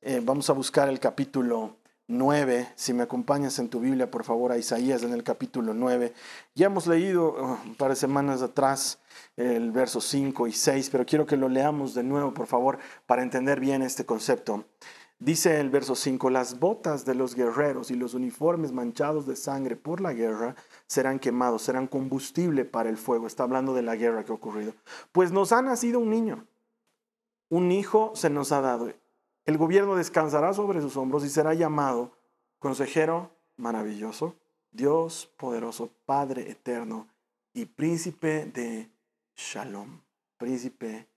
eh, 0.03 0.21
vamos 0.23 0.51
a 0.51 0.53
buscar 0.53 0.89
el 0.89 0.99
capítulo 0.99 1.77
9. 2.09 2.73
Si 2.75 2.93
me 2.93 3.05
acompañas 3.05 3.61
en 3.61 3.69
tu 3.69 3.79
Biblia, 3.79 4.11
por 4.11 4.25
favor, 4.25 4.51
a 4.51 4.59
Isaías 4.59 5.05
en 5.05 5.13
el 5.13 5.23
capítulo 5.23 5.75
9. 5.75 6.13
Ya 6.57 6.67
hemos 6.67 6.89
leído 6.89 7.31
uh, 7.31 7.59
un 7.65 7.77
par 7.77 7.91
de 7.91 7.97
semanas 7.97 8.43
atrás 8.43 8.99
el 9.37 9.71
verso 9.71 10.01
5 10.01 10.49
y 10.49 10.53
6, 10.53 10.91
pero 10.91 11.07
quiero 11.07 11.25
que 11.25 11.37
lo 11.37 11.49
leamos 11.49 11.95
de 11.95 12.03
nuevo, 12.03 12.35
por 12.35 12.49
favor, 12.49 12.79
para 13.07 13.23
entender 13.23 13.61
bien 13.61 13.83
este 13.83 14.05
concepto. 14.05 14.65
Dice 15.21 15.61
el 15.61 15.71
verso 15.71 15.95
5, 15.95 16.31
las 16.31 16.59
botas 16.59 17.05
de 17.05 17.15
los 17.15 17.37
guerreros 17.37 17.93
y 17.93 17.95
los 17.95 18.15
uniformes 18.15 18.73
manchados 18.73 19.25
de 19.25 19.37
sangre 19.37 19.77
por 19.77 20.01
la 20.01 20.13
guerra 20.13 20.57
serán 20.89 21.21
quemados, 21.21 21.63
serán 21.63 21.87
combustible 21.87 22.65
para 22.65 22.89
el 22.89 22.97
fuego. 22.97 23.29
Está 23.29 23.45
hablando 23.45 23.73
de 23.73 23.83
la 23.83 23.95
guerra 23.95 24.25
que 24.25 24.33
ha 24.33 24.35
ocurrido. 24.35 24.75
Pues 25.13 25.31
nos 25.31 25.53
ha 25.53 25.63
nacido 25.63 26.01
un 26.01 26.11
niño, 26.11 26.45
un 27.49 27.71
hijo 27.71 28.11
se 28.17 28.31
nos 28.31 28.51
ha 28.51 28.61
dado 28.61 28.89
el 29.45 29.59
gobierno 29.59 29.97
descansará 29.97 30.53
sobre 30.53 30.81
sus 30.81 30.97
hombros 30.97 31.25
y 31.25 31.29
será 31.29 31.55
llamado 31.55 32.17
consejero 32.59 33.31
maravilloso, 33.57 34.37
Dios 34.71 35.31
poderoso, 35.37 35.91
Padre 36.07 36.51
eterno 36.51 37.09
y 37.53 37.67
príncipe 37.67 38.47
de 38.47 38.91
Shalom, 39.37 40.01
príncipe 40.37 41.09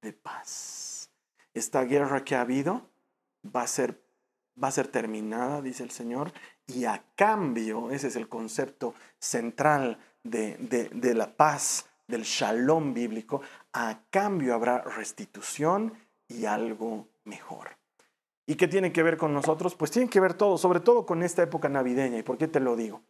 de 0.00 0.12
paz. 0.12 1.10
Esta 1.52 1.82
guerra 1.84 2.24
que 2.24 2.36
ha 2.36 2.42
habido 2.42 2.88
va 3.44 3.62
a 3.62 3.66
ser, 3.66 4.02
va 4.62 4.68
a 4.68 4.72
ser 4.72 4.88
terminada, 4.88 5.60
dice 5.60 5.82
el 5.82 5.90
Señor, 5.90 6.32
y 6.66 6.84
a 6.84 7.04
cambio, 7.14 7.90
ese 7.90 8.08
es 8.08 8.16
el 8.16 8.28
concepto 8.28 8.94
central 9.18 9.98
de, 10.22 10.56
de 10.56 11.14
la 11.14 11.36
paz, 11.36 11.86
del 12.06 12.22
shalom 12.22 12.92
bíblico, 12.92 13.40
a 13.72 14.00
cambio 14.10 14.54
habrá 14.54 14.82
restitución 14.82 15.94
y 16.28 16.46
algo 16.46 17.08
mejor. 17.24 17.76
¿Y 18.46 18.56
qué 18.56 18.68
tiene 18.68 18.92
que 18.92 19.02
ver 19.02 19.16
con 19.16 19.32
nosotros? 19.32 19.74
Pues 19.74 19.90
tiene 19.90 20.10
que 20.10 20.20
ver 20.20 20.34
todo, 20.34 20.58
sobre 20.58 20.80
todo 20.80 21.06
con 21.06 21.22
esta 21.22 21.42
época 21.42 21.68
navideña. 21.68 22.18
¿Y 22.18 22.22
por 22.22 22.36
qué 22.36 22.48
te 22.48 22.60
lo 22.60 22.76
digo? 22.76 23.02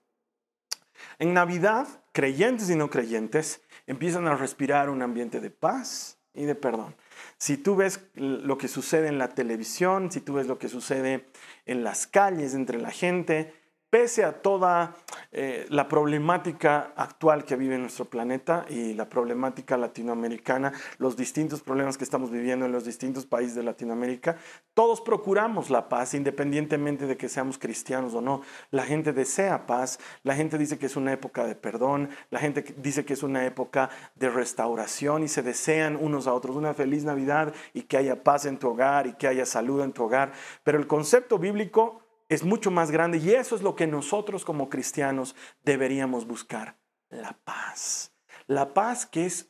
En 1.18 1.35
Navidad, 1.35 1.87
creyentes 2.12 2.71
y 2.71 2.76
no 2.76 2.88
creyentes 2.90 3.62
empiezan 3.87 4.26
a 4.26 4.37
respirar 4.37 4.90
un 4.90 5.02
ambiente 5.02 5.40
de 5.40 5.50
paz 5.50 6.18
y 6.33 6.44
de 6.44 6.54
perdón. 6.54 6.94
Si 7.38 7.56
tú 7.56 7.76
ves 7.76 8.00
lo 8.14 8.59
que 8.59 8.68
sucede 8.68 9.09
en 9.09 9.18
la 9.18 9.28
televisión, 9.28 10.11
si 10.11 10.21
tú 10.21 10.35
ves 10.35 10.47
lo 10.47 10.59
que 10.59 10.68
sucede 10.68 11.26
en 11.66 11.85
las 11.85 12.06
calles 12.06 12.54
entre 12.54 12.80
la 12.80 12.90
gente, 12.90 13.54
pese 13.94 14.24
a 14.24 14.32
toda 14.32 14.96
eh, 15.30 15.66
la 15.68 15.86
problemática 15.86 16.94
actual 16.96 17.44
que 17.44 17.54
vive 17.54 17.78
nuestro 17.78 18.06
planeta 18.06 18.66
y 18.68 18.92
la 18.92 19.08
problemática 19.08 19.76
latinoamericana, 19.76 20.72
los 20.98 21.16
distintos 21.16 21.62
problemas 21.62 21.96
que 21.96 22.02
estamos 22.02 22.32
viviendo 22.32 22.66
en 22.66 22.72
los 22.72 22.84
distintos 22.84 23.24
países 23.24 23.54
de 23.54 23.62
Latinoamérica, 23.62 24.36
todos 24.74 25.00
procuramos 25.00 25.70
la 25.70 25.88
paz 25.88 26.14
independientemente 26.14 27.06
de 27.06 27.16
que 27.16 27.28
seamos 27.28 27.56
cristianos 27.56 28.14
o 28.14 28.20
no. 28.20 28.42
La 28.72 28.82
gente 28.82 29.12
desea 29.12 29.64
paz, 29.64 30.00
la 30.24 30.34
gente 30.34 30.58
dice 30.58 30.76
que 30.76 30.86
es 30.86 30.96
una 30.96 31.12
época 31.12 31.44
de 31.44 31.54
perdón, 31.54 32.10
la 32.30 32.40
gente 32.40 32.64
dice 32.78 33.04
que 33.04 33.12
es 33.12 33.22
una 33.22 33.46
época 33.46 33.90
de 34.16 34.28
restauración 34.28 35.22
y 35.22 35.28
se 35.28 35.42
desean 35.42 35.94
unos 35.94 36.26
a 36.26 36.34
otros 36.34 36.56
una 36.56 36.74
feliz 36.74 37.04
Navidad 37.04 37.54
y 37.72 37.82
que 37.82 37.96
haya 37.96 38.24
paz 38.24 38.44
en 38.44 38.58
tu 38.58 38.70
hogar 38.70 39.06
y 39.06 39.12
que 39.12 39.28
haya 39.28 39.46
salud 39.46 39.82
en 39.82 39.92
tu 39.92 40.02
hogar. 40.02 40.32
Pero 40.64 40.78
el 40.78 40.88
concepto 40.88 41.38
bíblico 41.38 42.03
es 42.28 42.45
mucho 42.45 42.71
más 42.71 42.90
grande 42.90 43.19
y 43.19 43.31
eso 43.31 43.57
es 43.57 43.62
lo 43.62 43.76
que 43.76 43.87
nosotros 43.87 44.45
como 44.45 44.69
cristianos 44.69 45.35
deberíamos 45.62 46.26
buscar, 46.26 46.76
la 47.11 47.38
paz. 47.45 48.12
La 48.47 48.75
paz 48.75 49.07
que 49.07 49.26
es 49.26 49.49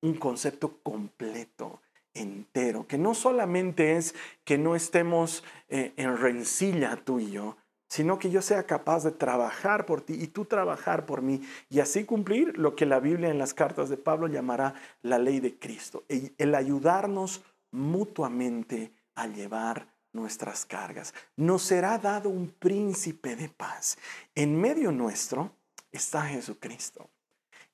un 0.00 0.14
concepto 0.14 0.80
completo, 0.82 1.80
entero, 2.14 2.86
que 2.86 2.98
no 2.98 3.14
solamente 3.14 3.96
es 3.96 4.14
que 4.44 4.58
no 4.58 4.74
estemos 4.74 5.44
eh, 5.68 5.92
en 5.96 6.16
rencilla 6.16 6.96
tú 6.96 7.20
y 7.20 7.30
yo, 7.30 7.56
sino 7.88 8.18
que 8.18 8.30
yo 8.30 8.42
sea 8.42 8.64
capaz 8.64 9.04
de 9.04 9.12
trabajar 9.12 9.86
por 9.86 10.00
ti 10.00 10.14
y 10.14 10.26
tú 10.28 10.44
trabajar 10.44 11.06
por 11.06 11.22
mí 11.22 11.42
y 11.68 11.80
así 11.80 12.04
cumplir 12.04 12.58
lo 12.58 12.74
que 12.74 12.86
la 12.86 13.00
Biblia 13.00 13.30
en 13.30 13.38
las 13.38 13.54
cartas 13.54 13.88
de 13.88 13.96
Pablo 13.96 14.26
llamará 14.26 14.74
la 15.02 15.18
ley 15.18 15.40
de 15.40 15.58
Cristo, 15.58 16.04
el 16.08 16.54
ayudarnos 16.54 17.42
mutuamente 17.70 18.92
a 19.14 19.26
llevar 19.26 19.95
nuestras 20.12 20.64
cargas. 20.64 21.12
Nos 21.36 21.62
será 21.62 21.98
dado 21.98 22.30
un 22.30 22.48
príncipe 22.50 23.36
de 23.36 23.48
paz. 23.48 23.98
En 24.34 24.58
medio 24.58 24.90
nuestro 24.92 25.52
está 25.92 26.22
Jesucristo. 26.22 27.10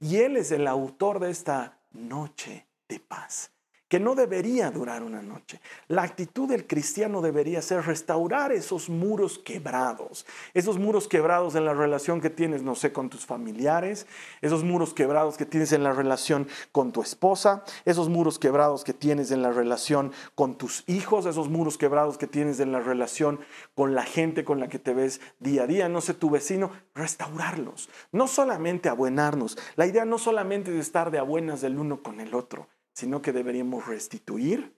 Y 0.00 0.16
Él 0.16 0.36
es 0.36 0.50
el 0.50 0.66
autor 0.66 1.20
de 1.20 1.30
esta 1.30 1.78
noche 1.92 2.66
de 2.88 2.98
paz 2.98 3.51
que 3.92 4.00
no 4.00 4.14
debería 4.14 4.70
durar 4.70 5.02
una 5.02 5.20
noche. 5.20 5.60
La 5.88 6.02
actitud 6.02 6.48
del 6.48 6.66
cristiano 6.66 7.20
debería 7.20 7.60
ser 7.60 7.84
restaurar 7.84 8.50
esos 8.50 8.88
muros 8.88 9.38
quebrados, 9.38 10.24
esos 10.54 10.78
muros 10.78 11.08
quebrados 11.08 11.56
en 11.56 11.66
la 11.66 11.74
relación 11.74 12.22
que 12.22 12.30
tienes, 12.30 12.62
no 12.62 12.74
sé, 12.74 12.90
con 12.94 13.10
tus 13.10 13.26
familiares, 13.26 14.06
esos 14.40 14.64
muros 14.64 14.94
quebrados 14.94 15.36
que 15.36 15.44
tienes 15.44 15.72
en 15.72 15.82
la 15.82 15.92
relación 15.92 16.48
con 16.72 16.90
tu 16.90 17.02
esposa, 17.02 17.64
esos 17.84 18.08
muros 18.08 18.38
quebrados 18.38 18.82
que 18.82 18.94
tienes 18.94 19.30
en 19.30 19.42
la 19.42 19.52
relación 19.52 20.12
con 20.34 20.56
tus 20.56 20.84
hijos, 20.86 21.26
esos 21.26 21.50
muros 21.50 21.76
quebrados 21.76 22.16
que 22.16 22.26
tienes 22.26 22.60
en 22.60 22.72
la 22.72 22.80
relación 22.80 23.40
con 23.74 23.94
la 23.94 24.04
gente 24.04 24.42
con 24.42 24.58
la 24.58 24.68
que 24.68 24.78
te 24.78 24.94
ves 24.94 25.20
día 25.38 25.64
a 25.64 25.66
día, 25.66 25.90
no 25.90 26.00
sé, 26.00 26.14
tu 26.14 26.30
vecino, 26.30 26.70
restaurarlos, 26.94 27.90
no 28.10 28.26
solamente 28.26 28.88
abuenarnos. 28.88 29.58
La 29.76 29.84
idea 29.84 30.06
no 30.06 30.16
solamente 30.16 30.70
de 30.70 30.80
estar 30.80 31.10
de 31.10 31.18
abuenas 31.18 31.60
del 31.60 31.78
uno 31.78 32.02
con 32.02 32.20
el 32.20 32.34
otro, 32.34 32.68
sino 32.92 33.22
que 33.22 33.32
deberíamos 33.32 33.86
restituir 33.86 34.76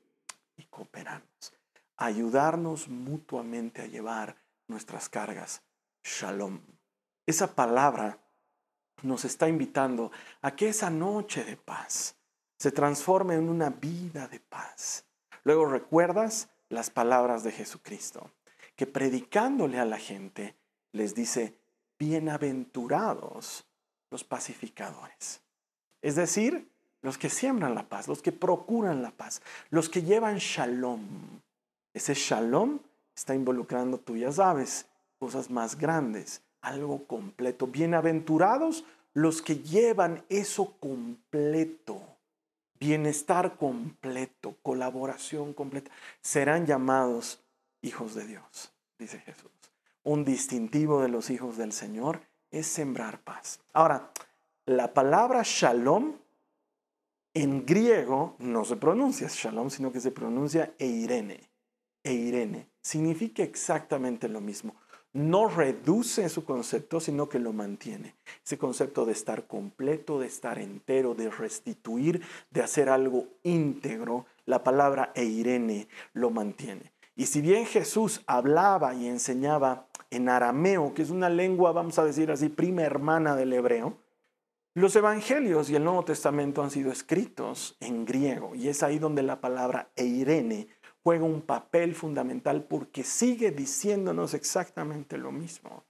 y 0.56 0.64
cooperarnos, 0.64 1.54
ayudarnos 1.96 2.88
mutuamente 2.88 3.82
a 3.82 3.86
llevar 3.86 4.36
nuestras 4.68 5.08
cargas. 5.08 5.62
Shalom. 6.02 6.60
Esa 7.26 7.54
palabra 7.54 8.18
nos 9.02 9.24
está 9.24 9.48
invitando 9.48 10.12
a 10.42 10.54
que 10.54 10.68
esa 10.68 10.90
noche 10.90 11.44
de 11.44 11.56
paz 11.56 12.16
se 12.58 12.72
transforme 12.72 13.34
en 13.34 13.48
una 13.48 13.70
vida 13.70 14.28
de 14.28 14.40
paz. 14.40 15.06
Luego 15.42 15.66
recuerdas 15.66 16.48
las 16.68 16.90
palabras 16.90 17.44
de 17.44 17.52
Jesucristo, 17.52 18.32
que 18.76 18.86
predicándole 18.86 19.78
a 19.78 19.84
la 19.84 19.98
gente 19.98 20.56
les 20.92 21.14
dice, 21.14 21.58
bienaventurados 21.98 23.68
los 24.10 24.24
pacificadores. 24.24 25.42
Es 26.02 26.16
decir, 26.16 26.73
los 27.04 27.18
que 27.18 27.28
siembran 27.28 27.74
la 27.74 27.86
paz, 27.86 28.08
los 28.08 28.22
que 28.22 28.32
procuran 28.32 29.02
la 29.02 29.10
paz, 29.10 29.42
los 29.68 29.90
que 29.90 30.02
llevan 30.02 30.38
shalom. 30.38 31.02
Ese 31.92 32.14
shalom 32.14 32.78
está 33.14 33.34
involucrando, 33.34 33.98
tú 33.98 34.16
ya 34.16 34.32
sabes, 34.32 34.86
cosas 35.18 35.50
más 35.50 35.76
grandes, 35.76 36.40
algo 36.62 37.04
completo. 37.06 37.66
Bienaventurados 37.66 38.86
los 39.12 39.42
que 39.42 39.56
llevan 39.56 40.24
eso 40.30 40.76
completo, 40.80 42.00
bienestar 42.80 43.58
completo, 43.58 44.56
colaboración 44.62 45.52
completa, 45.52 45.90
serán 46.22 46.64
llamados 46.64 47.38
hijos 47.82 48.14
de 48.14 48.26
Dios, 48.26 48.72
dice 48.98 49.18
Jesús. 49.18 49.50
Un 50.04 50.24
distintivo 50.24 51.02
de 51.02 51.08
los 51.08 51.28
hijos 51.28 51.58
del 51.58 51.72
Señor 51.72 52.22
es 52.50 52.66
sembrar 52.66 53.20
paz. 53.20 53.60
Ahora, 53.74 54.10
la 54.64 54.94
palabra 54.94 55.42
shalom 55.44 56.23
en 57.34 57.66
griego 57.66 58.36
no 58.38 58.64
se 58.64 58.76
pronuncia 58.76 59.28
shalom, 59.28 59.68
sino 59.68 59.90
que 59.90 60.00
se 60.00 60.12
pronuncia 60.12 60.72
eirene. 60.78 61.50
Eirene 62.04 62.68
significa 62.80 63.42
exactamente 63.42 64.28
lo 64.28 64.40
mismo. 64.40 64.76
No 65.12 65.48
reduce 65.48 66.28
su 66.28 66.44
concepto, 66.44 67.00
sino 67.00 67.28
que 67.28 67.38
lo 67.38 67.52
mantiene. 67.52 68.14
Ese 68.44 68.58
concepto 68.58 69.04
de 69.04 69.12
estar 69.12 69.46
completo, 69.46 70.18
de 70.18 70.26
estar 70.26 70.58
entero, 70.58 71.14
de 71.14 71.30
restituir, 71.30 72.22
de 72.50 72.62
hacer 72.62 72.88
algo 72.88 73.26
íntegro, 73.42 74.26
la 74.44 74.64
palabra 74.64 75.12
eirene 75.14 75.88
lo 76.12 76.30
mantiene. 76.30 76.92
Y 77.16 77.26
si 77.26 77.40
bien 77.40 77.64
Jesús 77.64 78.22
hablaba 78.26 78.94
y 78.94 79.06
enseñaba 79.06 79.86
en 80.10 80.28
arameo, 80.28 80.94
que 80.94 81.02
es 81.02 81.10
una 81.10 81.30
lengua, 81.30 81.72
vamos 81.72 81.98
a 81.98 82.04
decir 82.04 82.30
así, 82.30 82.48
prima 82.48 82.82
hermana 82.82 83.36
del 83.36 83.52
hebreo, 83.52 83.96
los 84.74 84.96
evangelios 84.96 85.70
y 85.70 85.76
el 85.76 85.84
Nuevo 85.84 86.04
Testamento 86.04 86.62
han 86.62 86.70
sido 86.70 86.90
escritos 86.90 87.76
en 87.78 88.04
griego 88.04 88.56
y 88.56 88.68
es 88.68 88.82
ahí 88.82 88.98
donde 88.98 89.22
la 89.22 89.40
palabra 89.40 89.90
eirene 89.94 90.68
juega 91.04 91.24
un 91.24 91.42
papel 91.42 91.94
fundamental 91.94 92.64
porque 92.64 93.04
sigue 93.04 93.52
diciéndonos 93.52 94.34
exactamente 94.34 95.16
lo 95.16 95.30
mismo, 95.30 95.84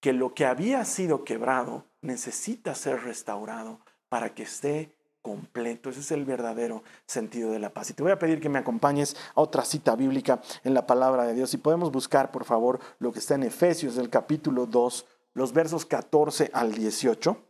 que 0.00 0.12
lo 0.12 0.34
que 0.34 0.44
había 0.44 0.84
sido 0.84 1.24
quebrado 1.24 1.86
necesita 2.02 2.74
ser 2.74 3.04
restaurado 3.04 3.80
para 4.10 4.34
que 4.34 4.42
esté 4.42 4.94
completo. 5.22 5.88
Ese 5.88 6.00
es 6.00 6.10
el 6.10 6.24
verdadero 6.24 6.82
sentido 7.06 7.52
de 7.52 7.58
la 7.58 7.72
paz. 7.72 7.90
Y 7.90 7.94
te 7.94 8.02
voy 8.02 8.12
a 8.12 8.18
pedir 8.18 8.40
que 8.40 8.48
me 8.48 8.58
acompañes 8.58 9.16
a 9.34 9.40
otra 9.40 9.64
cita 9.64 9.94
bíblica 9.96 10.40
en 10.64 10.74
la 10.74 10.86
palabra 10.86 11.24
de 11.24 11.34
Dios. 11.34 11.50
Si 11.50 11.58
podemos 11.58 11.92
buscar, 11.92 12.30
por 12.30 12.44
favor, 12.44 12.80
lo 12.98 13.12
que 13.12 13.18
está 13.18 13.34
en 13.34 13.44
Efesios, 13.44 13.94
del 13.94 14.10
capítulo 14.10 14.66
2, 14.66 15.06
los 15.34 15.52
versos 15.52 15.86
14 15.86 16.50
al 16.52 16.72
18. 16.72 17.49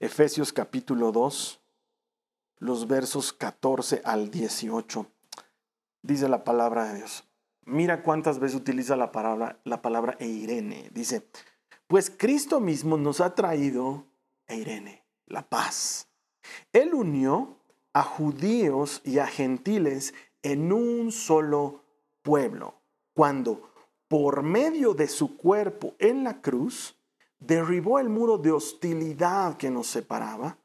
Efesios 0.00 0.52
capítulo 0.52 1.12
2, 1.12 1.60
los 2.58 2.86
versos 2.86 3.32
14 3.32 4.02
al 4.04 4.30
18. 4.30 5.06
Dice 6.02 6.28
la 6.28 6.44
palabra 6.44 6.84
de 6.84 6.98
Dios. 6.98 7.24
Mira 7.64 8.02
cuántas 8.02 8.38
veces 8.38 8.56
utiliza 8.56 8.96
la 8.96 9.10
palabra, 9.10 9.60
la 9.64 9.82
palabra 9.82 10.16
eirene. 10.20 10.88
Dice, 10.92 11.28
pues 11.86 12.10
Cristo 12.10 12.60
mismo 12.60 12.96
nos 12.96 13.20
ha 13.20 13.34
traído 13.34 14.06
eirene, 14.46 15.04
la 15.26 15.48
paz. 15.48 16.08
Él 16.72 16.94
unió 16.94 17.58
a 17.92 18.02
judíos 18.02 19.00
y 19.04 19.18
a 19.18 19.26
gentiles 19.26 20.14
en 20.42 20.72
un 20.72 21.10
solo 21.10 21.82
pueblo, 22.22 22.80
cuando 23.14 23.72
por 24.08 24.42
medio 24.42 24.94
de 24.94 25.08
su 25.08 25.36
cuerpo 25.36 25.94
en 25.98 26.22
la 26.22 26.40
cruz 26.40 26.96
derribó 27.38 27.98
el 27.98 28.08
muro 28.08 28.38
de 28.38 28.52
hostilidad 28.52 29.56
que 29.56 29.70
nos 29.70 29.86
separaba. 29.86 30.58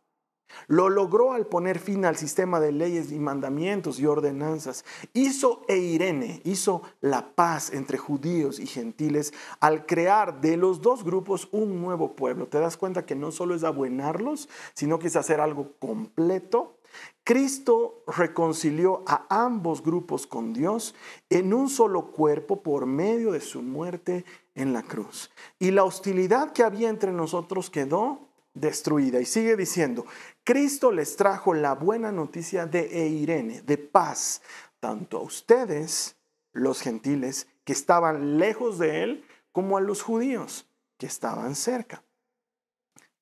Lo 0.68 0.90
logró 0.90 1.32
al 1.32 1.48
poner 1.48 1.80
fin 1.80 2.06
al 2.06 2.18
sistema 2.18 2.60
de 2.60 2.72
leyes 2.72 3.12
y 3.12 3.20
mandamientos 3.20 4.00
y 4.00 4.06
ordenanzas. 4.06 4.84
Hizo 5.14 5.64
Eirene, 5.68 6.42
hizo 6.44 6.82
la 7.00 7.36
paz 7.36 7.72
entre 7.72 7.98
judíos 7.98 8.60
y 8.60 8.68
gentiles 8.68 9.34
al 9.60 9.86
crear 9.86 10.42
de 10.42 10.58
los 10.58 10.82
dos 10.82 11.04
grupos 11.04 11.48
un 11.52 11.82
nuevo 11.82 12.16
pueblo. 12.16 12.48
Te 12.48 12.60
das 12.60 12.78
cuenta 12.78 13.06
que 13.06 13.16
no 13.16 13.32
solo 13.32 13.56
es 13.56 13.64
abuenarlos, 13.64 14.50
sino 14.74 15.00
que 15.00 15.08
es 15.08 15.16
hacer 15.16 15.40
algo 15.40 15.74
completo 15.80 16.82
Cristo 17.24 18.04
reconcilió 18.08 19.04
a 19.06 19.26
ambos 19.30 19.84
grupos 19.84 20.26
con 20.26 20.54
Dios 20.54 20.96
en 21.30 21.54
un 21.54 21.70
solo 21.70 22.12
cuerpo 22.12 22.64
por 22.64 22.86
medio 22.86 23.32
de 23.32 23.42
su 23.42 23.62
muerte 23.62 24.26
en 24.62 24.74
la 24.74 24.84
cruz. 24.84 25.32
Y 25.60 25.72
la 25.72 25.84
hostilidad 25.84 26.52
que 26.54 26.64
había 26.64 26.90
entre 26.90 27.12
nosotros 27.12 27.70
quedó 27.70 28.30
destruida. 28.54 29.20
Y 29.20 29.26
sigue 29.26 29.56
diciendo, 29.56 30.06
Cristo 30.44 30.92
les 30.92 31.16
trajo 31.16 31.54
la 31.54 31.74
buena 31.74 32.12
noticia 32.12 32.66
de 32.66 33.06
Eirene, 33.06 33.62
de 33.62 33.78
paz, 33.78 34.42
tanto 34.80 35.18
a 35.18 35.22
ustedes, 35.22 36.16
los 36.52 36.82
gentiles, 36.82 37.48
que 37.64 37.74
estaban 37.74 38.38
lejos 38.38 38.78
de 38.78 39.04
él, 39.04 39.26
como 39.52 39.78
a 39.78 39.82
los 39.82 40.02
judíos, 40.02 40.68
que 40.98 41.06
estaban 41.06 41.56
cerca. 41.56 42.04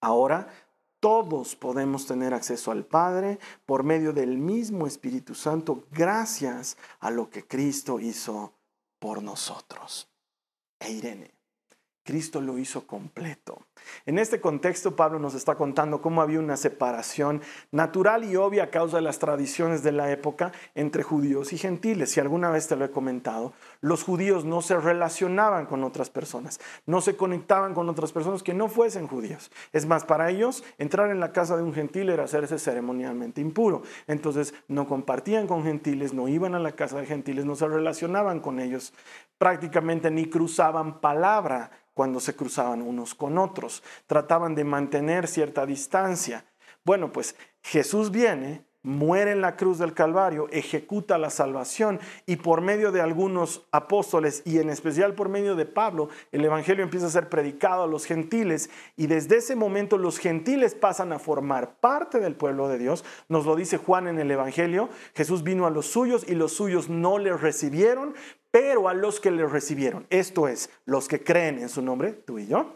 Ahora 0.01 0.47
todos 0.99 1.55
podemos 1.55 2.05
tener 2.05 2.33
acceso 2.33 2.71
al 2.71 2.85
Padre 2.85 3.39
por 3.65 3.83
medio 3.83 4.11
del 4.11 4.37
mismo 4.37 4.85
Espíritu 4.85 5.33
Santo 5.33 5.85
gracias 5.91 6.77
a 6.99 7.09
lo 7.09 7.29
que 7.29 7.47
Cristo 7.47 7.99
hizo 7.99 8.53
por 8.99 9.23
nosotros. 9.23 10.08
E 10.79 10.91
Irene, 10.91 11.31
Cristo 12.03 12.41
lo 12.41 12.57
hizo 12.57 12.87
completo. 12.87 13.67
En 14.05 14.17
este 14.17 14.41
contexto, 14.41 14.95
Pablo 14.95 15.19
nos 15.19 15.35
está 15.35 15.55
contando 15.55 16.01
cómo 16.01 16.21
había 16.21 16.39
una 16.39 16.57
separación 16.57 17.41
natural 17.71 18.23
y 18.23 18.35
obvia 18.35 18.63
a 18.63 18.69
causa 18.71 18.97
de 18.97 19.03
las 19.03 19.19
tradiciones 19.19 19.83
de 19.83 19.91
la 19.91 20.11
época 20.11 20.51
entre 20.73 21.03
judíos 21.03 21.53
y 21.53 21.57
gentiles. 21.57 22.11
Si 22.11 22.19
alguna 22.19 22.49
vez 22.49 22.67
te 22.67 22.75
lo 22.75 22.85
he 22.85 22.91
comentado, 22.91 23.53
los 23.81 24.03
judíos 24.03 24.45
no 24.45 24.61
se 24.61 24.77
relacionaban 24.77 25.65
con 25.65 25.83
otras 25.83 26.09
personas, 26.09 26.59
no 26.85 27.01
se 27.01 27.15
conectaban 27.15 27.73
con 27.73 27.89
otras 27.89 28.11
personas 28.11 28.43
que 28.43 28.53
no 28.53 28.67
fuesen 28.67 29.07
judíos. 29.07 29.51
Es 29.71 29.85
más, 29.85 30.05
para 30.05 30.29
ellos, 30.29 30.63
entrar 30.77 31.11
en 31.11 31.19
la 31.19 31.31
casa 31.31 31.55
de 31.55 31.63
un 31.63 31.73
gentil 31.73 32.09
era 32.09 32.25
hacerse 32.25 32.59
ceremonialmente 32.59 33.41
impuro. 33.41 33.83
Entonces, 34.07 34.53
no 34.67 34.87
compartían 34.87 35.47
con 35.47 35.63
gentiles, 35.63 36.13
no 36.13 36.27
iban 36.27 36.55
a 36.55 36.59
la 36.59 36.73
casa 36.73 36.99
de 36.99 37.05
gentiles, 37.05 37.45
no 37.45 37.55
se 37.55 37.67
relacionaban 37.67 38.39
con 38.39 38.59
ellos, 38.59 38.93
prácticamente 39.37 40.11
ni 40.11 40.29
cruzaban 40.29 40.99
palabra 40.99 41.71
cuando 41.93 42.19
se 42.19 42.35
cruzaban 42.35 42.81
unos 42.81 43.15
con 43.15 43.37
otros. 43.37 43.83
Trataban 44.07 44.55
de 44.55 44.63
mantener 44.63 45.27
cierta 45.27 45.65
distancia. 45.65 46.45
Bueno, 46.85 47.11
pues 47.11 47.35
Jesús 47.61 48.11
viene, 48.11 48.65
muere 48.81 49.31
en 49.31 49.41
la 49.41 49.57
cruz 49.57 49.77
del 49.79 49.93
Calvario, 49.93 50.47
ejecuta 50.51 51.17
la 51.17 51.29
salvación 51.29 51.99
y 52.25 52.37
por 52.37 52.61
medio 52.61 52.91
de 52.91 53.01
algunos 53.01 53.67
apóstoles 53.71 54.41
y 54.45 54.59
en 54.59 54.69
especial 54.69 55.13
por 55.15 55.27
medio 55.27 55.55
de 55.55 55.65
Pablo, 55.65 56.09
el 56.31 56.45
Evangelio 56.45 56.83
empieza 56.83 57.07
a 57.07 57.11
ser 57.11 57.27
predicado 57.27 57.83
a 57.83 57.87
los 57.87 58.05
gentiles 58.05 58.69
y 58.95 59.07
desde 59.07 59.37
ese 59.37 59.55
momento 59.55 59.97
los 59.97 60.17
gentiles 60.17 60.75
pasan 60.75 61.11
a 61.11 61.19
formar 61.19 61.75
parte 61.79 62.19
del 62.19 62.35
pueblo 62.35 62.69
de 62.69 62.77
Dios. 62.77 63.03
Nos 63.27 63.45
lo 63.45 63.55
dice 63.55 63.77
Juan 63.77 64.07
en 64.07 64.19
el 64.19 64.31
Evangelio, 64.31 64.89
Jesús 65.13 65.43
vino 65.43 65.67
a 65.67 65.71
los 65.71 65.87
suyos 65.87 66.25
y 66.27 66.35
los 66.35 66.53
suyos 66.53 66.89
no 66.89 67.17
le 67.17 67.35
recibieron, 67.35 68.13
pero 68.51 68.89
a 68.89 68.93
los 68.93 69.19
que 69.19 69.29
le 69.29 69.45
recibieron, 69.45 70.07
esto 70.09 70.47
es, 70.47 70.71
los 70.85 71.07
que 71.07 71.23
creen 71.23 71.59
en 71.59 71.69
su 71.69 71.81
nombre, 71.81 72.13
tú 72.13 72.39
y 72.39 72.47
yo, 72.47 72.73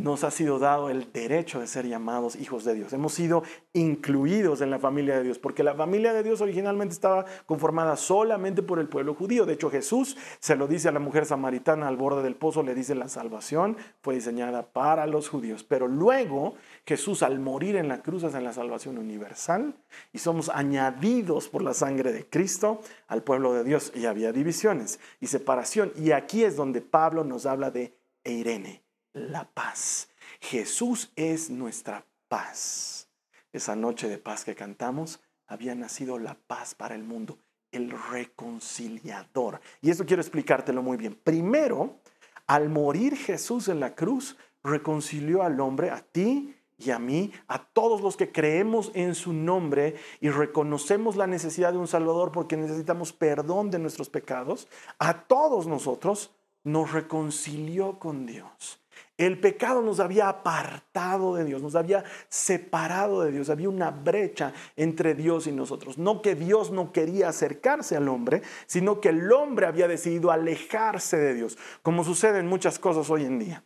nos 0.00 0.24
ha 0.24 0.30
sido 0.30 0.58
dado 0.58 0.90
el 0.90 1.12
derecho 1.12 1.60
de 1.60 1.66
ser 1.66 1.86
llamados 1.86 2.36
hijos 2.36 2.64
de 2.64 2.74
Dios. 2.74 2.92
Hemos 2.92 3.12
sido 3.12 3.42
incluidos 3.72 4.60
en 4.60 4.70
la 4.70 4.78
familia 4.78 5.16
de 5.16 5.24
Dios, 5.24 5.38
porque 5.38 5.62
la 5.62 5.74
familia 5.74 6.12
de 6.12 6.22
Dios 6.22 6.40
originalmente 6.40 6.94
estaba 6.94 7.26
conformada 7.46 7.96
solamente 7.96 8.62
por 8.62 8.78
el 8.78 8.88
pueblo 8.88 9.14
judío. 9.14 9.46
De 9.46 9.54
hecho, 9.54 9.70
Jesús 9.70 10.16
se 10.38 10.56
lo 10.56 10.66
dice 10.66 10.88
a 10.88 10.92
la 10.92 11.00
mujer 11.00 11.26
samaritana 11.26 11.88
al 11.88 11.96
borde 11.96 12.22
del 12.22 12.34
pozo, 12.34 12.62
le 12.62 12.74
dice 12.74 12.94
la 12.94 13.08
salvación 13.08 13.76
fue 14.00 14.14
diseñada 14.14 14.72
para 14.72 15.06
los 15.06 15.28
judíos. 15.28 15.64
Pero 15.64 15.86
luego 15.86 16.54
Jesús 16.86 17.22
al 17.22 17.38
morir 17.38 17.76
en 17.76 17.88
la 17.88 18.02
cruz 18.02 18.24
hace 18.24 18.40
la 18.40 18.52
salvación 18.52 18.98
universal 18.98 19.74
y 20.12 20.18
somos 20.18 20.48
añadidos 20.48 21.48
por 21.48 21.62
la 21.62 21.74
sangre 21.74 22.12
de 22.12 22.28
Cristo 22.28 22.80
al 23.06 23.22
pueblo 23.22 23.52
de 23.52 23.64
Dios. 23.64 23.92
Y 23.94 24.06
había 24.06 24.32
divisiones 24.32 24.98
y 25.20 25.26
separación. 25.26 25.92
Y 25.96 26.12
aquí 26.12 26.44
es 26.44 26.56
donde 26.56 26.80
Pablo 26.80 27.24
nos 27.24 27.46
habla 27.46 27.70
de 27.70 27.96
Eirene 28.24 28.89
la 29.12 29.48
paz. 29.52 30.08
Jesús 30.40 31.12
es 31.16 31.50
nuestra 31.50 32.04
paz. 32.28 33.08
Esa 33.52 33.74
noche 33.76 34.08
de 34.08 34.18
paz 34.18 34.44
que 34.44 34.54
cantamos, 34.54 35.20
había 35.46 35.74
nacido 35.74 36.18
la 36.18 36.34
paz 36.34 36.74
para 36.74 36.94
el 36.94 37.02
mundo, 37.02 37.38
el 37.72 37.90
reconciliador. 38.10 39.60
Y 39.80 39.90
eso 39.90 40.06
quiero 40.06 40.22
explicártelo 40.22 40.82
muy 40.82 40.96
bien. 40.96 41.14
Primero, 41.14 41.98
al 42.46 42.68
morir 42.68 43.16
Jesús 43.16 43.68
en 43.68 43.80
la 43.80 43.94
cruz, 43.94 44.36
reconcilió 44.62 45.42
al 45.42 45.58
hombre, 45.60 45.90
a 45.90 46.02
ti 46.02 46.54
y 46.78 46.90
a 46.90 46.98
mí, 46.98 47.32
a 47.48 47.62
todos 47.62 48.00
los 48.00 48.16
que 48.16 48.32
creemos 48.32 48.90
en 48.94 49.14
su 49.14 49.32
nombre 49.32 49.96
y 50.20 50.30
reconocemos 50.30 51.16
la 51.16 51.26
necesidad 51.26 51.72
de 51.72 51.78
un 51.78 51.88
Salvador 51.88 52.32
porque 52.32 52.56
necesitamos 52.56 53.12
perdón 53.12 53.70
de 53.70 53.78
nuestros 53.78 54.08
pecados, 54.08 54.68
a 54.98 55.24
todos 55.24 55.66
nosotros 55.66 56.30
nos 56.64 56.92
reconcilió 56.92 57.98
con 57.98 58.26
Dios. 58.26 58.80
El 59.20 59.38
pecado 59.38 59.82
nos 59.82 60.00
había 60.00 60.30
apartado 60.30 61.34
de 61.34 61.44
Dios, 61.44 61.60
nos 61.60 61.74
había 61.74 62.04
separado 62.30 63.20
de 63.20 63.30
Dios, 63.30 63.50
había 63.50 63.68
una 63.68 63.90
brecha 63.90 64.54
entre 64.76 65.14
Dios 65.14 65.46
y 65.46 65.52
nosotros. 65.52 65.98
No 65.98 66.22
que 66.22 66.34
Dios 66.34 66.70
no 66.70 66.90
quería 66.90 67.28
acercarse 67.28 67.98
al 67.98 68.08
hombre, 68.08 68.40
sino 68.66 68.98
que 68.98 69.10
el 69.10 69.30
hombre 69.30 69.66
había 69.66 69.88
decidido 69.88 70.30
alejarse 70.30 71.18
de 71.18 71.34
Dios, 71.34 71.58
como 71.82 72.02
sucede 72.02 72.38
en 72.38 72.46
muchas 72.46 72.78
cosas 72.78 73.10
hoy 73.10 73.26
en 73.26 73.38
día. 73.38 73.62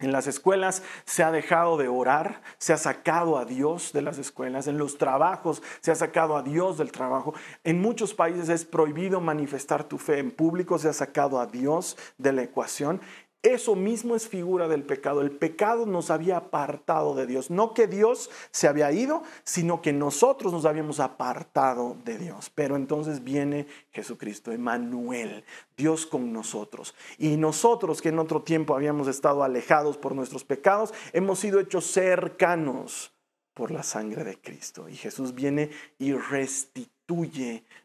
En 0.00 0.10
las 0.10 0.26
escuelas 0.26 0.82
se 1.04 1.22
ha 1.22 1.30
dejado 1.30 1.76
de 1.76 1.86
orar, 1.86 2.42
se 2.58 2.72
ha 2.72 2.76
sacado 2.76 3.38
a 3.38 3.44
Dios 3.44 3.92
de 3.92 4.02
las 4.02 4.18
escuelas, 4.18 4.66
en 4.66 4.78
los 4.78 4.98
trabajos 4.98 5.62
se 5.80 5.92
ha 5.92 5.94
sacado 5.94 6.36
a 6.36 6.42
Dios 6.42 6.76
del 6.76 6.90
trabajo. 6.90 7.34
En 7.62 7.80
muchos 7.80 8.14
países 8.14 8.48
es 8.48 8.64
prohibido 8.64 9.20
manifestar 9.20 9.84
tu 9.84 9.98
fe 9.98 10.18
en 10.18 10.32
público, 10.32 10.76
se 10.80 10.88
ha 10.88 10.92
sacado 10.92 11.38
a 11.38 11.46
Dios 11.46 11.96
de 12.18 12.32
la 12.32 12.42
ecuación. 12.42 13.00
Eso 13.42 13.74
mismo 13.74 14.14
es 14.14 14.28
figura 14.28 14.68
del 14.68 14.84
pecado. 14.84 15.20
El 15.20 15.32
pecado 15.32 15.84
nos 15.84 16.10
había 16.10 16.36
apartado 16.36 17.16
de 17.16 17.26
Dios. 17.26 17.50
No 17.50 17.74
que 17.74 17.88
Dios 17.88 18.30
se 18.52 18.68
había 18.68 18.92
ido, 18.92 19.24
sino 19.42 19.82
que 19.82 19.92
nosotros 19.92 20.52
nos 20.52 20.64
habíamos 20.64 21.00
apartado 21.00 21.96
de 22.04 22.18
Dios. 22.18 22.52
Pero 22.54 22.76
entonces 22.76 23.24
viene 23.24 23.66
Jesucristo, 23.90 24.52
Emmanuel, 24.52 25.44
Dios 25.76 26.06
con 26.06 26.32
nosotros. 26.32 26.94
Y 27.18 27.36
nosotros 27.36 28.00
que 28.00 28.10
en 28.10 28.20
otro 28.20 28.42
tiempo 28.42 28.76
habíamos 28.76 29.08
estado 29.08 29.42
alejados 29.42 29.96
por 29.96 30.14
nuestros 30.14 30.44
pecados, 30.44 30.94
hemos 31.12 31.40
sido 31.40 31.58
hechos 31.58 31.86
cercanos 31.86 33.12
por 33.54 33.70
la 33.70 33.82
sangre 33.82 34.24
de 34.24 34.40
Cristo. 34.40 34.88
Y 34.88 34.96
Jesús 34.96 35.34
viene 35.34 35.70
y 35.98 36.12
restituye 36.12 36.92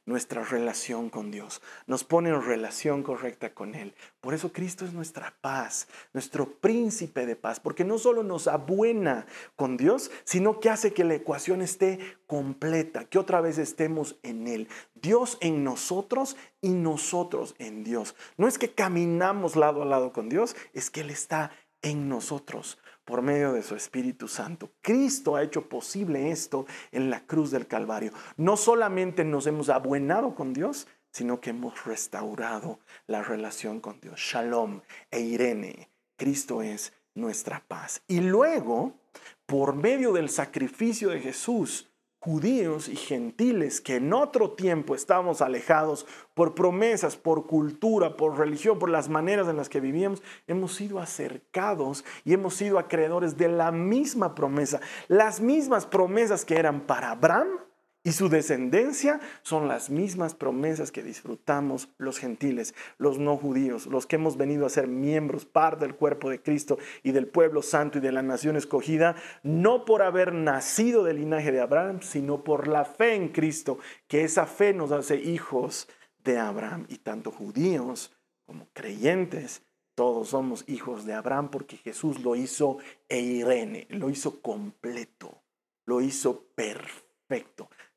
nuestra 0.06 0.44
relación 0.44 1.10
con 1.10 1.32
Dios, 1.32 1.62
nos 1.86 2.06
pone 2.06 2.30
en 2.30 2.42
relación 2.42 3.04
correcta 3.04 3.54
con 3.54 3.76
Él. 3.76 3.94
Por 4.22 4.34
eso 4.34 4.54
Cristo 4.54 4.86
es 4.86 4.94
nuestra 4.94 5.36
paz, 5.42 5.88
nuestro 6.14 6.50
príncipe 6.50 7.26
de 7.26 7.36
paz, 7.36 7.60
porque 7.60 7.84
no 7.84 7.98
solo 7.98 8.24
nos 8.24 8.48
abuena 8.48 9.26
con 9.58 9.76
Dios, 9.76 10.12
sino 10.24 10.62
que 10.62 10.70
hace 10.70 10.94
que 10.94 11.04
la 11.04 11.16
ecuación 11.16 11.62
esté 11.62 12.00
completa, 12.26 13.06
que 13.06 13.20
otra 13.20 13.42
vez 13.42 13.58
estemos 13.58 14.18
en 14.24 14.48
Él. 14.48 14.70
Dios 14.96 15.38
en 15.42 15.64
nosotros 15.64 16.38
y 16.62 16.70
nosotros 16.70 17.56
en 17.60 17.84
Dios. 17.84 18.16
No 18.38 18.48
es 18.48 18.58
que 18.58 18.72
caminamos 18.72 19.58
lado 19.58 19.82
a 19.82 19.86
lado 19.86 20.14
con 20.14 20.30
Dios, 20.30 20.56
es 20.74 20.90
que 20.90 21.02
Él 21.02 21.10
está 21.10 21.52
en 21.82 22.08
nosotros 22.08 22.78
por 23.08 23.22
medio 23.22 23.54
de 23.54 23.64
su 23.64 23.74
Espíritu 23.74 24.28
Santo. 24.28 24.70
Cristo 24.82 25.38
ha 25.38 25.42
hecho 25.42 25.70
posible 25.70 26.30
esto 26.30 26.66
en 26.92 27.10
la 27.10 27.26
cruz 27.26 27.52
del 27.52 27.66
Calvario. 27.66 28.12
No 28.36 28.58
solamente 28.58 29.24
nos 29.24 29.48
hemos 29.48 29.70
abuenado 29.70 30.36
con 30.36 30.52
Dios, 30.52 30.88
sino 31.10 31.40
que 31.40 31.52
hemos 31.52 31.86
restaurado 31.86 32.80
la 33.08 33.24
relación 33.24 33.80
con 33.80 34.02
Dios. 34.02 34.20
Shalom 34.20 34.82
e 35.10 35.22
Irene. 35.22 35.90
Cristo 36.18 36.62
es 36.62 36.92
nuestra 37.16 37.64
paz. 37.66 38.02
Y 38.10 38.20
luego, 38.20 39.00
por 39.46 39.74
medio 39.74 40.12
del 40.12 40.28
sacrificio 40.28 41.08
de 41.08 41.22
Jesús, 41.22 41.90
judíos 42.20 42.90
y 42.90 42.96
gentiles 42.96 43.80
que 43.80 43.98
en 43.98 44.12
otro 44.12 44.52
tiempo 44.52 44.96
estábamos 44.96 45.42
alejados 45.42 46.06
por 46.34 46.56
promesas, 46.56 47.16
por 47.16 47.48
cultura, 47.48 48.18
por 48.18 48.38
religión, 48.38 48.80
por 48.80 48.90
las 48.90 49.08
maneras 49.08 49.48
en 49.48 49.58
las 49.58 49.70
que 49.70 49.80
vivíamos, 49.80 50.24
hemos 50.48 50.76
sido 50.76 51.00
acercados 51.00 52.04
y 52.26 52.34
hemos 52.34 52.56
sido 52.56 52.80
acreedores 52.80 53.38
de 53.38 53.50
la 53.50 53.72
misma 53.72 54.36
promesa, 54.36 54.82
las 55.08 55.40
mismas 55.40 55.86
promesas 55.86 56.44
que 56.44 56.58
eran 56.58 56.82
para 56.82 57.12
Abraham 57.12 57.67
y 58.08 58.14
su 58.14 58.30
descendencia 58.30 59.20
son 59.42 59.68
las 59.68 59.90
mismas 59.90 60.34
promesas 60.34 60.94
que 60.94 61.04
disfrutamos 61.04 61.90
los 61.98 62.20
gentiles, 62.20 62.74
los 62.98 63.20
no 63.20 63.36
judíos, 63.36 63.86
los 63.86 64.06
que 64.06 64.16
hemos 64.16 64.38
venido 64.38 64.66
a 64.66 64.70
ser 64.70 64.88
miembros, 64.88 65.44
parte 65.44 65.84
del 65.84 65.94
cuerpo 65.94 66.30
de 66.30 66.42
Cristo 66.42 66.78
y 67.04 67.12
del 67.12 67.28
pueblo 67.28 67.62
santo 67.62 67.98
y 67.98 68.02
de 68.02 68.14
la 68.14 68.22
nación 68.22 68.56
escogida, 68.56 69.18
no 69.44 69.84
por 69.84 70.04
haber 70.04 70.32
nacido 70.32 71.04
del 71.04 71.18
linaje 71.18 71.52
de 71.52 71.60
Abraham, 71.60 72.00
sino 72.02 72.46
por 72.46 72.70
la 72.70 72.86
fe 72.86 73.14
en 73.14 73.28
Cristo, 73.28 73.78
que 74.08 74.24
esa 74.24 74.46
fe 74.46 74.74
nos 74.74 74.94
hace 74.94 75.18
hijos 75.18 75.90
de 76.24 76.40
Abraham. 76.40 76.86
Y 76.88 77.00
tanto 77.00 77.30
judíos 77.30 78.18
como 78.46 78.70
creyentes, 78.72 79.64
todos 79.96 80.30
somos 80.30 80.64
hijos 80.70 81.06
de 81.06 81.14
Abraham 81.14 81.52
porque 81.52 81.76
Jesús 81.76 82.22
lo 82.22 82.38
hizo 82.38 82.78
e 83.10 83.20
Irene, 83.20 83.86
lo 83.90 84.10
hizo 84.10 84.42
completo, 84.42 85.44
lo 85.86 86.00
hizo 86.00 86.46
perfecto 86.56 87.08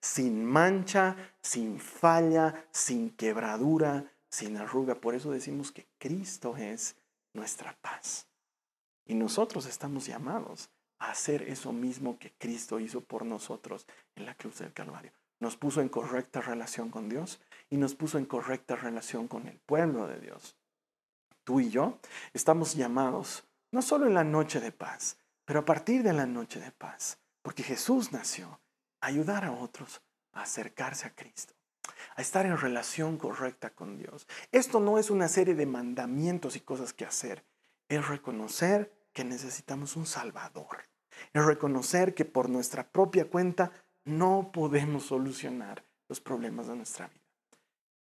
sin 0.00 0.44
mancha, 0.44 1.16
sin 1.42 1.78
falla, 1.78 2.66
sin 2.70 3.10
quebradura, 3.10 4.12
sin 4.28 4.56
arruga. 4.56 4.94
Por 4.94 5.14
eso 5.14 5.30
decimos 5.30 5.72
que 5.72 5.86
Cristo 5.98 6.56
es 6.56 6.96
nuestra 7.34 7.76
paz. 7.80 8.26
Y 9.06 9.14
nosotros 9.14 9.66
estamos 9.66 10.06
llamados 10.06 10.70
a 10.98 11.10
hacer 11.10 11.42
eso 11.42 11.72
mismo 11.72 12.18
que 12.18 12.32
Cristo 12.38 12.78
hizo 12.78 13.00
por 13.00 13.24
nosotros 13.24 13.86
en 14.14 14.26
la 14.26 14.34
cruz 14.34 14.58
del 14.58 14.72
Calvario. 14.72 15.12
Nos 15.40 15.56
puso 15.56 15.80
en 15.80 15.88
correcta 15.88 16.40
relación 16.40 16.90
con 16.90 17.08
Dios 17.08 17.40
y 17.70 17.76
nos 17.76 17.94
puso 17.94 18.18
en 18.18 18.26
correcta 18.26 18.76
relación 18.76 19.26
con 19.26 19.48
el 19.48 19.58
pueblo 19.58 20.06
de 20.06 20.20
Dios. 20.20 20.56
Tú 21.44 21.60
y 21.60 21.70
yo 21.70 21.98
estamos 22.34 22.74
llamados 22.74 23.44
no 23.72 23.82
solo 23.82 24.06
en 24.06 24.14
la 24.14 24.24
noche 24.24 24.60
de 24.60 24.72
paz, 24.72 25.16
pero 25.44 25.60
a 25.60 25.64
partir 25.64 26.02
de 26.02 26.12
la 26.12 26.26
noche 26.26 26.60
de 26.60 26.70
paz, 26.70 27.18
porque 27.42 27.62
Jesús 27.62 28.12
nació 28.12 28.59
ayudar 29.00 29.44
a 29.44 29.52
otros 29.52 30.02
a 30.32 30.42
acercarse 30.42 31.06
a 31.06 31.14
Cristo, 31.14 31.54
a 32.16 32.22
estar 32.22 32.46
en 32.46 32.56
relación 32.56 33.16
correcta 33.16 33.70
con 33.70 33.96
Dios. 33.96 34.26
Esto 34.52 34.80
no 34.80 34.98
es 34.98 35.10
una 35.10 35.28
serie 35.28 35.54
de 35.54 35.66
mandamientos 35.66 36.56
y 36.56 36.60
cosas 36.60 36.92
que 36.92 37.04
hacer. 37.04 37.44
es 37.88 38.06
reconocer 38.06 38.92
que 39.12 39.24
necesitamos 39.24 39.96
un 39.96 40.06
Salvador. 40.06 40.88
Es 41.32 41.44
reconocer 41.44 42.14
que 42.14 42.24
por 42.24 42.48
nuestra 42.48 42.88
propia 42.88 43.28
cuenta 43.28 43.72
no 44.04 44.50
podemos 44.52 45.06
solucionar 45.06 45.84
los 46.08 46.20
problemas 46.20 46.68
de 46.68 46.76
nuestra 46.76 47.08
vida. 47.08 47.20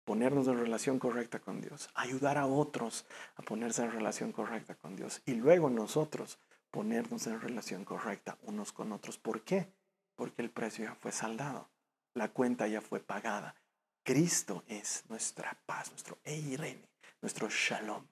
Ponernos 0.06 0.48
en 0.48 0.58
relación 0.58 0.98
correcta 0.98 1.38
con 1.38 1.60
Dios, 1.60 1.90
ayudar 1.94 2.38
a 2.38 2.46
otros 2.46 3.06
a 3.36 3.42
ponerse 3.42 3.82
en 3.82 3.92
relación 3.92 4.32
correcta 4.32 4.74
con 4.74 4.96
Dios 4.96 5.22
y 5.24 5.34
luego 5.34 5.68
nosotros 5.68 6.38
ponernos 6.70 7.26
en 7.26 7.40
relación 7.40 7.84
correcta 7.84 8.38
unos 8.42 8.72
con 8.72 8.92
otros. 8.92 9.18
¿Por 9.18 9.42
qué? 9.42 9.68
Porque 10.16 10.42
el 10.42 10.50
precio 10.50 10.84
ya 10.84 10.94
fue 10.94 11.12
saldado, 11.12 11.68
la 12.14 12.28
cuenta 12.32 12.66
ya 12.66 12.80
fue 12.80 13.00
pagada. 13.00 13.54
Cristo 14.02 14.64
es 14.66 15.04
nuestra 15.08 15.58
paz, 15.66 15.90
nuestro 15.90 16.18
Eirene, 16.24 16.88
nuestro 17.20 17.48
Shalom 17.48 18.06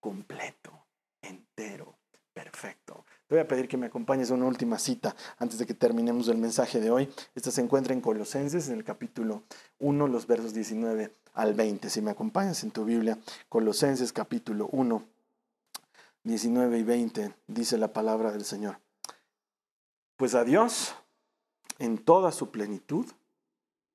completo, 0.00 0.86
entero, 1.20 1.98
perfecto. 2.32 3.04
Te 3.26 3.34
voy 3.34 3.40
a 3.40 3.48
pedir 3.48 3.68
que 3.68 3.76
me 3.76 3.86
acompañes 3.86 4.30
una 4.30 4.46
última 4.46 4.78
cita 4.78 5.14
antes 5.38 5.58
de 5.58 5.66
que 5.66 5.74
terminemos 5.74 6.28
el 6.28 6.38
mensaje 6.38 6.80
de 6.80 6.90
hoy. 6.90 7.12
Esta 7.34 7.50
se 7.50 7.60
encuentra 7.60 7.92
en 7.92 8.00
Colosenses, 8.00 8.68
en 8.68 8.76
el 8.78 8.84
capítulo 8.84 9.42
1, 9.80 10.06
los 10.08 10.26
versos 10.26 10.54
19 10.54 11.14
al 11.34 11.54
20. 11.54 11.90
Si 11.90 12.00
me 12.00 12.10
acompañas 12.10 12.62
en 12.62 12.70
tu 12.70 12.84
Biblia, 12.84 13.18
Colosenses 13.48 14.12
capítulo 14.12 14.68
1, 14.72 15.04
19 16.24 16.78
y 16.78 16.82
20, 16.82 17.34
dice 17.46 17.76
la 17.76 17.92
palabra 17.92 18.30
del 18.30 18.44
Señor. 18.44 18.80
Pues 20.16 20.34
a 20.34 20.44
Dios, 20.44 20.94
en 21.78 21.98
toda 21.98 22.32
su 22.32 22.50
plenitud, 22.50 23.06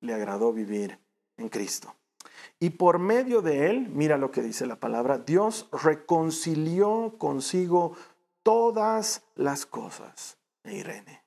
le 0.00 0.14
agradó 0.14 0.52
vivir 0.52 0.98
en 1.36 1.48
Cristo. 1.48 1.94
Y 2.58 2.70
por 2.70 2.98
medio 2.98 3.42
de 3.42 3.70
él, 3.70 3.88
mira 3.88 4.16
lo 4.18 4.30
que 4.30 4.42
dice 4.42 4.66
la 4.66 4.76
palabra, 4.76 5.18
Dios 5.18 5.68
reconcilió 5.72 7.14
consigo 7.18 7.96
todas 8.42 9.22
las 9.34 9.66
cosas. 9.66 10.38
Irene. 10.64 11.22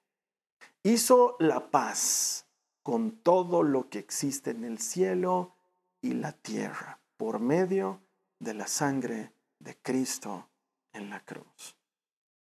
Hizo 0.83 1.35
la 1.39 1.69
paz 1.69 2.45
con 2.81 3.11
todo 3.11 3.63
lo 3.63 3.89
que 3.89 3.99
existe 3.99 4.51
en 4.51 4.63
el 4.63 4.79
cielo 4.79 5.55
y 6.01 6.13
la 6.13 6.31
tierra 6.31 6.99
por 7.17 7.39
medio 7.39 8.01
de 8.39 8.53
la 8.53 8.67
sangre 8.67 9.33
de 9.59 9.75
Cristo 9.77 10.47
en 10.93 11.09
la 11.09 11.19
cruz. 11.19 11.75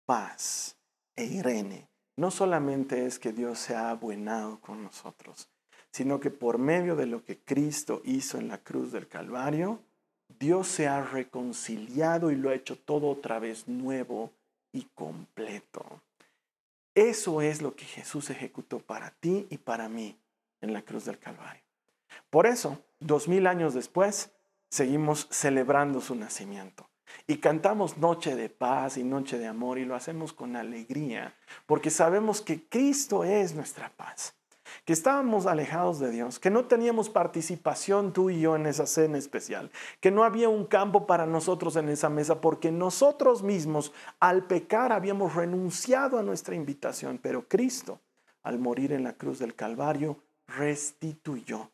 Paz 0.05 0.77
e 1.15 1.25
Irene. 1.25 1.89
No 2.17 2.31
solamente 2.31 3.05
es 3.05 3.19
que 3.19 3.33
Dios 3.33 3.59
se 3.59 3.75
ha 3.75 3.91
abuenado 3.91 4.59
con 4.61 4.83
nosotros, 4.83 5.49
sino 5.91 6.19
que 6.19 6.31
por 6.31 6.59
medio 6.59 6.97
de 6.97 7.07
lo 7.07 7.25
que 7.25 7.39
Cristo 7.39 8.01
hizo 8.05 8.39
en 8.39 8.49
la 8.49 8.59
cruz 8.59 8.91
del 8.91 9.07
Calvario, 9.07 9.81
Dios 10.39 10.67
se 10.67 10.89
ha 10.89 11.03
reconciliado 11.03 12.31
y 12.31 12.37
lo 12.37 12.51
ha 12.51 12.55
hecho 12.55 12.77
todo 12.77 13.09
otra 13.09 13.39
vez 13.39 13.69
nuevo 13.69 14.33
y 14.73 14.85
completo. 14.95 16.03
Eso 16.95 17.43
es 17.43 17.61
lo 17.61 17.77
que 17.77 17.85
Jesús 17.85 18.31
ejecutó 18.31 18.79
para 18.79 19.11
ti 19.11 19.47
y 19.51 19.59
para 19.59 19.89
mí 19.89 20.17
en 20.63 20.73
la 20.73 20.83
cruz 20.83 21.05
del 21.05 21.19
Calvario. 21.19 21.63
Por 22.31 22.47
eso, 22.47 22.79
dos 22.99 23.29
mil 23.29 23.47
años 23.47 23.75
después, 23.75 24.31
seguimos 24.71 25.29
celebrando 25.31 26.01
su 26.01 26.15
nacimiento. 26.15 26.89
Y 27.27 27.39
cantamos 27.39 27.99
noche 27.99 28.37
de 28.37 28.49
paz 28.49 28.97
y 28.97 29.05
noche 29.05 29.39
de 29.39 29.47
amor 29.47 29.79
y 29.79 29.85
lo 29.85 29.95
hacemos 29.95 30.33
con 30.33 30.57
alegría, 30.57 31.35
porque 31.67 31.91
sabemos 31.91 32.41
que 32.41 32.69
Cristo 32.69 33.25
es 33.25 33.55
nuestra 33.55 33.91
paz 33.97 34.37
que 34.85 34.93
estábamos 34.93 35.47
alejados 35.47 35.99
de 35.99 36.11
Dios, 36.11 36.39
que 36.39 36.51
no 36.51 36.67
teníamos 36.67 37.11
participación 37.11 38.13
tú 38.13 38.31
y 38.31 38.41
yo 38.41 38.57
en 38.57 38.67
esa 38.67 38.87
cena 38.87 39.19
especial, 39.19 39.71
que 40.01 40.11
no 40.11 40.25
había 40.25 40.49
un 40.49 40.65
campo 40.65 41.07
para 41.07 41.27
nosotros 41.27 41.77
en 41.77 41.89
esa 41.89 42.09
mesa, 42.09 42.41
porque 42.41 42.71
nosotros 42.71 43.43
mismos 43.43 43.93
al 44.21 44.47
pecar 44.47 44.93
habíamos 44.93 45.35
renunciado 45.35 46.19
a 46.19 46.23
nuestra 46.23 46.55
invitación, 46.55 47.19
pero 47.23 47.49
Cristo, 47.49 48.01
al 48.43 48.59
morir 48.59 48.93
en 48.93 49.05
la 49.05 49.15
cruz 49.15 49.39
del 49.39 49.55
Calvario, 49.55 50.23
restituyó, 50.47 51.71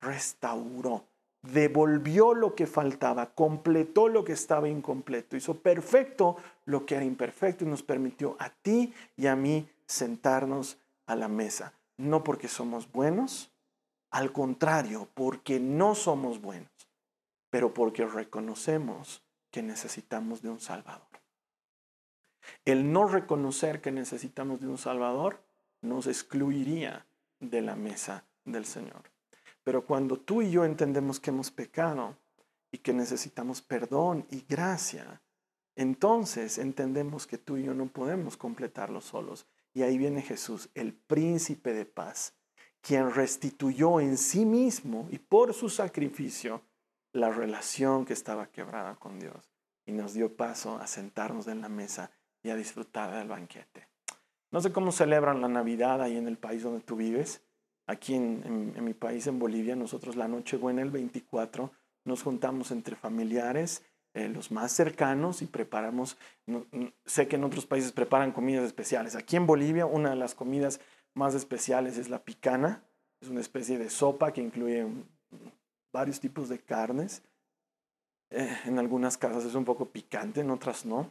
restauró, 0.00 1.04
devolvió 1.42 2.34
lo 2.34 2.54
que 2.54 2.66
faltaba, 2.66 3.34
completó 3.34 4.08
lo 4.08 4.24
que 4.24 4.32
estaba 4.32 4.68
incompleto, 4.68 5.36
hizo 5.36 5.58
perfecto 5.58 6.36
lo 6.64 6.86
que 6.86 6.94
era 6.94 7.04
imperfecto 7.04 7.64
y 7.64 7.68
nos 7.68 7.82
permitió 7.82 8.36
a 8.38 8.50
ti 8.50 8.94
y 9.16 9.26
a 9.26 9.36
mí 9.36 9.68
sentarnos 9.86 10.78
a 11.06 11.16
la 11.16 11.28
mesa 11.28 11.72
no 12.02 12.24
porque 12.24 12.48
somos 12.48 12.90
buenos, 12.90 13.50
al 14.10 14.32
contrario, 14.32 15.08
porque 15.14 15.60
no 15.60 15.94
somos 15.94 16.40
buenos, 16.40 16.70
pero 17.48 17.72
porque 17.72 18.06
reconocemos 18.06 19.22
que 19.50 19.62
necesitamos 19.62 20.42
de 20.42 20.50
un 20.50 20.60
Salvador. 20.60 21.06
El 22.64 22.92
no 22.92 23.06
reconocer 23.06 23.80
que 23.80 23.92
necesitamos 23.92 24.60
de 24.60 24.66
un 24.66 24.78
Salvador 24.78 25.40
nos 25.80 26.06
excluiría 26.06 27.06
de 27.38 27.62
la 27.62 27.76
mesa 27.76 28.24
del 28.44 28.64
Señor. 28.64 29.11
Pero 29.64 29.84
cuando 29.84 30.18
tú 30.18 30.42
y 30.42 30.50
yo 30.50 30.64
entendemos 30.64 31.20
que 31.20 31.30
hemos 31.30 31.50
pecado 31.50 32.16
y 32.70 32.78
que 32.78 32.92
necesitamos 32.92 33.62
perdón 33.62 34.26
y 34.30 34.44
gracia, 34.48 35.22
entonces 35.76 36.58
entendemos 36.58 37.26
que 37.26 37.38
tú 37.38 37.56
y 37.56 37.64
yo 37.64 37.74
no 37.74 37.86
podemos 37.86 38.36
completarlo 38.36 39.00
solos 39.00 39.46
y 39.74 39.82
ahí 39.82 39.96
viene 39.96 40.22
Jesús, 40.22 40.68
el 40.74 40.92
príncipe 40.92 41.72
de 41.72 41.86
paz, 41.86 42.34
quien 42.80 43.12
restituyó 43.12 44.00
en 44.00 44.18
sí 44.18 44.44
mismo 44.44 45.08
y 45.10 45.18
por 45.18 45.54
su 45.54 45.68
sacrificio 45.68 46.62
la 47.12 47.30
relación 47.30 48.04
que 48.04 48.12
estaba 48.12 48.48
quebrada 48.48 48.96
con 48.96 49.18
Dios 49.18 49.50
y 49.86 49.92
nos 49.92 50.14
dio 50.14 50.36
paso 50.36 50.76
a 50.76 50.86
sentarnos 50.86 51.46
en 51.46 51.60
la 51.60 51.68
mesa 51.68 52.10
y 52.42 52.50
a 52.50 52.56
disfrutar 52.56 53.14
del 53.14 53.28
banquete. 53.28 53.88
No 54.50 54.60
sé 54.60 54.72
cómo 54.72 54.92
celebran 54.92 55.40
la 55.40 55.48
Navidad 55.48 56.02
ahí 56.02 56.16
en 56.16 56.28
el 56.28 56.36
país 56.36 56.62
donde 56.62 56.80
tú 56.80 56.96
vives. 56.96 57.42
Aquí 57.86 58.14
en, 58.14 58.84
mi 58.84 58.94
país, 58.94 59.26
en 59.26 59.38
Bolivia, 59.38 59.74
nosotros 59.76 60.16
la 60.16 60.28
Nochebuena, 60.28 60.82
el 60.82 60.90
24, 60.90 61.72
nos 62.04 62.22
juntamos 62.22 62.70
entre 62.70 62.96
familiares 62.96 63.82
eh, 64.14 64.28
los 64.28 64.50
más 64.50 64.72
cercanos 64.72 65.42
y 65.42 65.46
preparamos, 65.46 66.18
sé 67.06 67.28
que 67.28 67.36
en 67.36 67.44
otros 67.44 67.66
países 67.66 67.92
preparan 67.92 68.32
comidas 68.32 68.64
especiales. 68.64 69.16
Aquí 69.16 69.36
en 69.36 69.46
Bolivia 69.46 69.86
una 69.86 70.10
de 70.10 70.16
las 70.16 70.34
comidas 70.34 70.80
más 71.14 71.34
especiales 71.34 71.98
es 71.98 72.08
la 72.08 72.22
picana, 72.22 72.84
es 73.20 73.28
una 73.28 73.40
especie 73.40 73.78
de 73.78 73.88
sopa 73.88 74.32
que 74.32 74.42
incluye 74.42 74.86
varios 75.92 76.20
tipos 76.20 76.48
de 76.48 76.58
carnes. 76.58 77.22
Eh, 78.30 78.58
en 78.64 78.78
algunas 78.78 79.16
casas 79.16 79.44
es 79.44 79.54
un 79.54 79.64
poco 79.64 79.90
picante, 79.90 80.40
en 80.40 80.50
otras 80.50 80.84
no. 80.84 81.10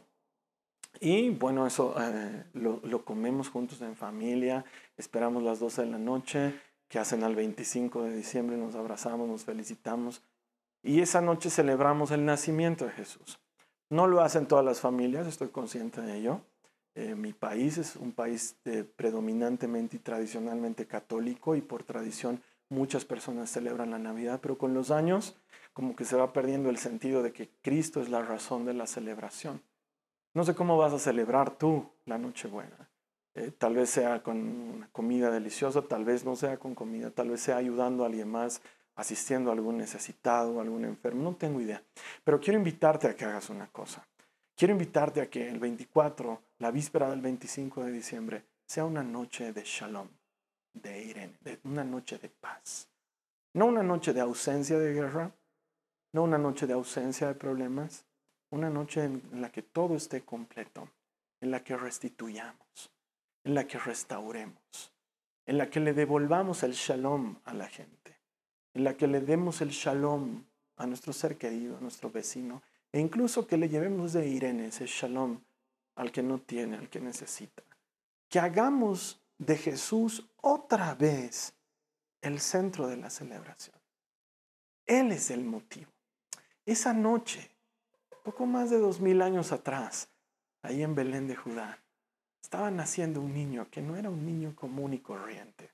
Y 1.04 1.30
bueno, 1.30 1.66
eso 1.66 1.96
eh, 2.00 2.44
lo, 2.54 3.04
comemos 3.04 3.48
juntos 3.48 3.82
en 3.82 3.96
familia, 3.96 4.64
esperamos 4.96 5.42
las 5.42 5.58
12 5.58 5.82
de 5.82 5.88
la 5.88 5.98
noche, 5.98 6.54
que 6.88 7.00
hacen 7.00 7.24
al 7.24 7.34
25 7.34 8.04
de 8.04 8.14
diciembre, 8.14 8.56
nos 8.56 8.76
abrazamos, 8.76 9.28
nos 9.28 9.44
felicitamos 9.44 10.22
y 10.80 11.00
esa 11.00 11.20
noche 11.20 11.50
celebramos 11.50 12.12
el 12.12 12.24
nacimiento 12.24 12.84
de 12.84 12.92
Jesús. 12.92 13.40
No 13.90 14.06
lo 14.06 14.20
hacen 14.20 14.46
todas 14.46 14.64
las 14.64 14.80
familias, 14.80 15.26
estoy 15.26 15.48
consciente 15.48 16.00
de 16.02 16.18
ello. 16.18 16.42
Eh, 16.94 17.16
mi 17.16 17.32
país 17.32 17.78
es 17.78 17.96
un 17.96 18.12
país 18.12 18.54
predominantemente 18.94 19.96
y 19.96 19.98
tradicionalmente 19.98 20.86
católico 20.86 21.56
y 21.56 21.62
por 21.62 21.82
tradición 21.82 22.40
muchas 22.68 23.04
personas 23.04 23.50
celebran 23.50 23.90
la 23.90 23.98
Navidad, 23.98 24.38
pero 24.40 24.56
con 24.56 24.72
los 24.72 24.92
años 24.92 25.36
como 25.72 25.96
que 25.96 26.04
se 26.04 26.14
va 26.14 26.32
perdiendo 26.32 26.70
el 26.70 26.78
sentido 26.78 27.24
de 27.24 27.32
que 27.32 27.50
Cristo 27.60 28.00
es 28.00 28.08
la 28.08 28.22
razón 28.22 28.64
de 28.64 28.74
la 28.74 28.86
celebración. 28.86 29.62
No 30.34 30.44
sé 30.44 30.54
cómo 30.54 30.76
vas 30.78 30.92
a 30.92 30.98
celebrar 30.98 31.58
tú 31.58 31.90
la 32.06 32.18
Nochebuena. 32.18 32.88
Eh, 33.34 33.50
tal 33.56 33.74
vez 33.74 33.90
sea 33.90 34.22
con 34.22 34.36
una 34.36 34.88
comida 34.92 35.30
deliciosa, 35.30 35.82
tal 35.82 36.04
vez 36.04 36.24
no 36.24 36.36
sea 36.36 36.58
con 36.58 36.74
comida, 36.74 37.10
tal 37.10 37.30
vez 37.30 37.40
sea 37.40 37.56
ayudando 37.56 38.02
a 38.02 38.06
alguien 38.06 38.30
más, 38.30 38.60
asistiendo 38.94 39.50
a 39.50 39.54
algún 39.54 39.78
necesitado, 39.78 40.58
a 40.58 40.62
algún 40.62 40.84
enfermo, 40.84 41.22
no 41.22 41.36
tengo 41.36 41.60
idea. 41.60 41.82
Pero 42.24 42.40
quiero 42.40 42.58
invitarte 42.58 43.08
a 43.08 43.16
que 43.16 43.24
hagas 43.24 43.50
una 43.50 43.68
cosa. 43.68 44.06
Quiero 44.54 44.72
invitarte 44.72 45.22
a 45.22 45.30
que 45.30 45.48
el 45.48 45.58
24, 45.58 46.40
la 46.58 46.70
víspera 46.70 47.10
del 47.10 47.20
25 47.20 47.84
de 47.84 47.92
diciembre, 47.92 48.44
sea 48.66 48.84
una 48.84 49.02
noche 49.02 49.52
de 49.52 49.62
shalom, 49.64 50.08
de 50.74 51.02
Irene, 51.02 51.38
de 51.40 51.58
una 51.64 51.84
noche 51.84 52.18
de 52.18 52.28
paz. 52.28 52.88
No 53.54 53.66
una 53.66 53.82
noche 53.82 54.12
de 54.12 54.20
ausencia 54.20 54.78
de 54.78 54.92
guerra, 54.92 55.32
no 56.12 56.22
una 56.22 56.38
noche 56.38 56.66
de 56.66 56.74
ausencia 56.74 57.28
de 57.28 57.34
problemas, 57.34 58.04
una 58.52 58.70
noche 58.70 59.04
en 59.04 59.40
la 59.40 59.50
que 59.50 59.62
todo 59.62 59.96
esté 59.96 60.22
completo, 60.22 60.88
en 61.40 61.50
la 61.50 61.62
que 61.62 61.76
restituyamos, 61.76 62.90
en 63.44 63.54
la 63.54 63.66
que 63.66 63.78
restauremos, 63.78 64.92
en 65.46 65.58
la 65.58 65.68
que 65.68 65.80
le 65.80 65.92
devolvamos 65.92 66.62
el 66.62 66.72
shalom 66.72 67.36
a 67.44 67.54
la 67.54 67.68
gente 67.68 68.02
en 68.74 68.84
la 68.84 68.96
que 68.96 69.06
le 69.06 69.20
demos 69.20 69.60
el 69.60 69.70
shalom 69.70 70.44
a 70.76 70.86
nuestro 70.86 71.12
ser 71.12 71.36
querido, 71.36 71.76
a 71.76 71.80
nuestro 71.80 72.10
vecino, 72.10 72.62
e 72.90 73.00
incluso 73.00 73.46
que 73.46 73.56
le 73.56 73.68
llevemos 73.68 74.12
de 74.12 74.26
Irene 74.26 74.66
ese 74.66 74.86
shalom 74.86 75.40
al 75.96 76.10
que 76.10 76.22
no 76.22 76.40
tiene, 76.40 76.76
al 76.76 76.88
que 76.88 77.00
necesita. 77.00 77.62
Que 78.28 78.38
hagamos 78.38 79.20
de 79.38 79.56
Jesús 79.56 80.26
otra 80.40 80.94
vez 80.94 81.54
el 82.20 82.40
centro 82.40 82.86
de 82.86 82.96
la 82.96 83.10
celebración. 83.10 83.76
Él 84.86 85.12
es 85.12 85.30
el 85.30 85.44
motivo. 85.44 85.90
Esa 86.64 86.92
noche 86.92 87.50
poco 88.22 88.46
más 88.46 88.70
de 88.70 88.78
dos 88.78 89.00
mil 89.00 89.22
años 89.22 89.52
atrás, 89.52 90.08
ahí 90.62 90.82
en 90.82 90.94
Belén 90.94 91.26
de 91.26 91.36
Judá, 91.36 91.82
estaba 92.42 92.70
naciendo 92.70 93.20
un 93.20 93.34
niño 93.34 93.68
que 93.70 93.82
no 93.82 93.96
era 93.96 94.10
un 94.10 94.24
niño 94.24 94.54
común 94.54 94.94
y 94.94 95.00
corriente. 95.00 95.72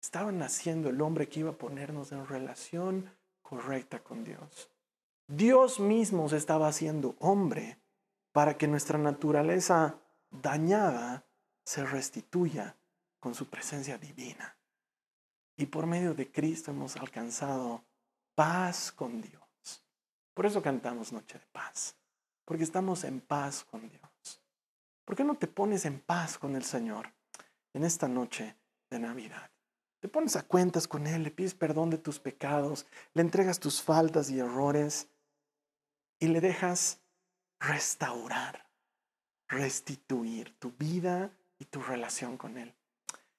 Estaba 0.00 0.32
naciendo 0.32 0.88
el 0.88 1.00
hombre 1.00 1.28
que 1.28 1.40
iba 1.40 1.50
a 1.50 1.58
ponernos 1.58 2.12
en 2.12 2.26
relación 2.26 3.10
correcta 3.42 4.02
con 4.02 4.24
Dios. 4.24 4.70
Dios 5.28 5.80
mismo 5.80 6.28
se 6.28 6.36
estaba 6.36 6.68
haciendo 6.68 7.16
hombre 7.18 7.78
para 8.32 8.56
que 8.56 8.68
nuestra 8.68 8.98
naturaleza 8.98 9.98
dañada 10.30 11.26
se 11.64 11.84
restituya 11.84 12.76
con 13.18 13.34
su 13.34 13.46
presencia 13.46 13.98
divina. 13.98 14.56
Y 15.56 15.66
por 15.66 15.86
medio 15.86 16.14
de 16.14 16.30
Cristo 16.30 16.70
hemos 16.70 16.96
alcanzado 16.96 17.84
paz 18.34 18.92
con 18.92 19.20
Dios. 19.22 19.45
Por 20.36 20.44
eso 20.44 20.60
cantamos 20.60 21.14
Noche 21.14 21.38
de 21.38 21.46
Paz, 21.46 21.96
porque 22.44 22.62
estamos 22.62 23.04
en 23.04 23.22
paz 23.22 23.64
con 23.64 23.88
Dios. 23.88 24.42
¿Por 25.06 25.16
qué 25.16 25.24
no 25.24 25.36
te 25.36 25.46
pones 25.46 25.86
en 25.86 25.98
paz 25.98 26.36
con 26.36 26.54
el 26.56 26.62
Señor 26.62 27.10
en 27.72 27.84
esta 27.84 28.06
noche 28.06 28.54
de 28.90 28.98
Navidad? 28.98 29.50
Te 29.98 30.08
pones 30.08 30.36
a 30.36 30.42
cuentas 30.42 30.86
con 30.86 31.06
Él, 31.06 31.22
le 31.22 31.30
pides 31.30 31.54
perdón 31.54 31.88
de 31.88 31.96
tus 31.96 32.20
pecados, 32.20 32.86
le 33.14 33.22
entregas 33.22 33.58
tus 33.58 33.80
faltas 33.80 34.28
y 34.28 34.38
errores 34.38 35.08
y 36.18 36.26
le 36.26 36.42
dejas 36.42 37.00
restaurar, 37.58 38.68
restituir 39.48 40.54
tu 40.58 40.70
vida 40.72 41.30
y 41.58 41.64
tu 41.64 41.80
relación 41.80 42.36
con 42.36 42.58
Él. 42.58 42.74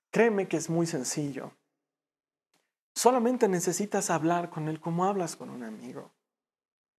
Créeme 0.10 0.48
que 0.48 0.58
es 0.58 0.68
muy 0.68 0.88
sencillo. 0.88 1.52
Solamente 2.96 3.48
necesitas 3.48 4.10
hablar 4.10 4.50
con 4.50 4.68
Él 4.68 4.80
como 4.80 5.06
hablas 5.06 5.36
con 5.36 5.52
un 5.52 5.62
amigo 5.62 6.17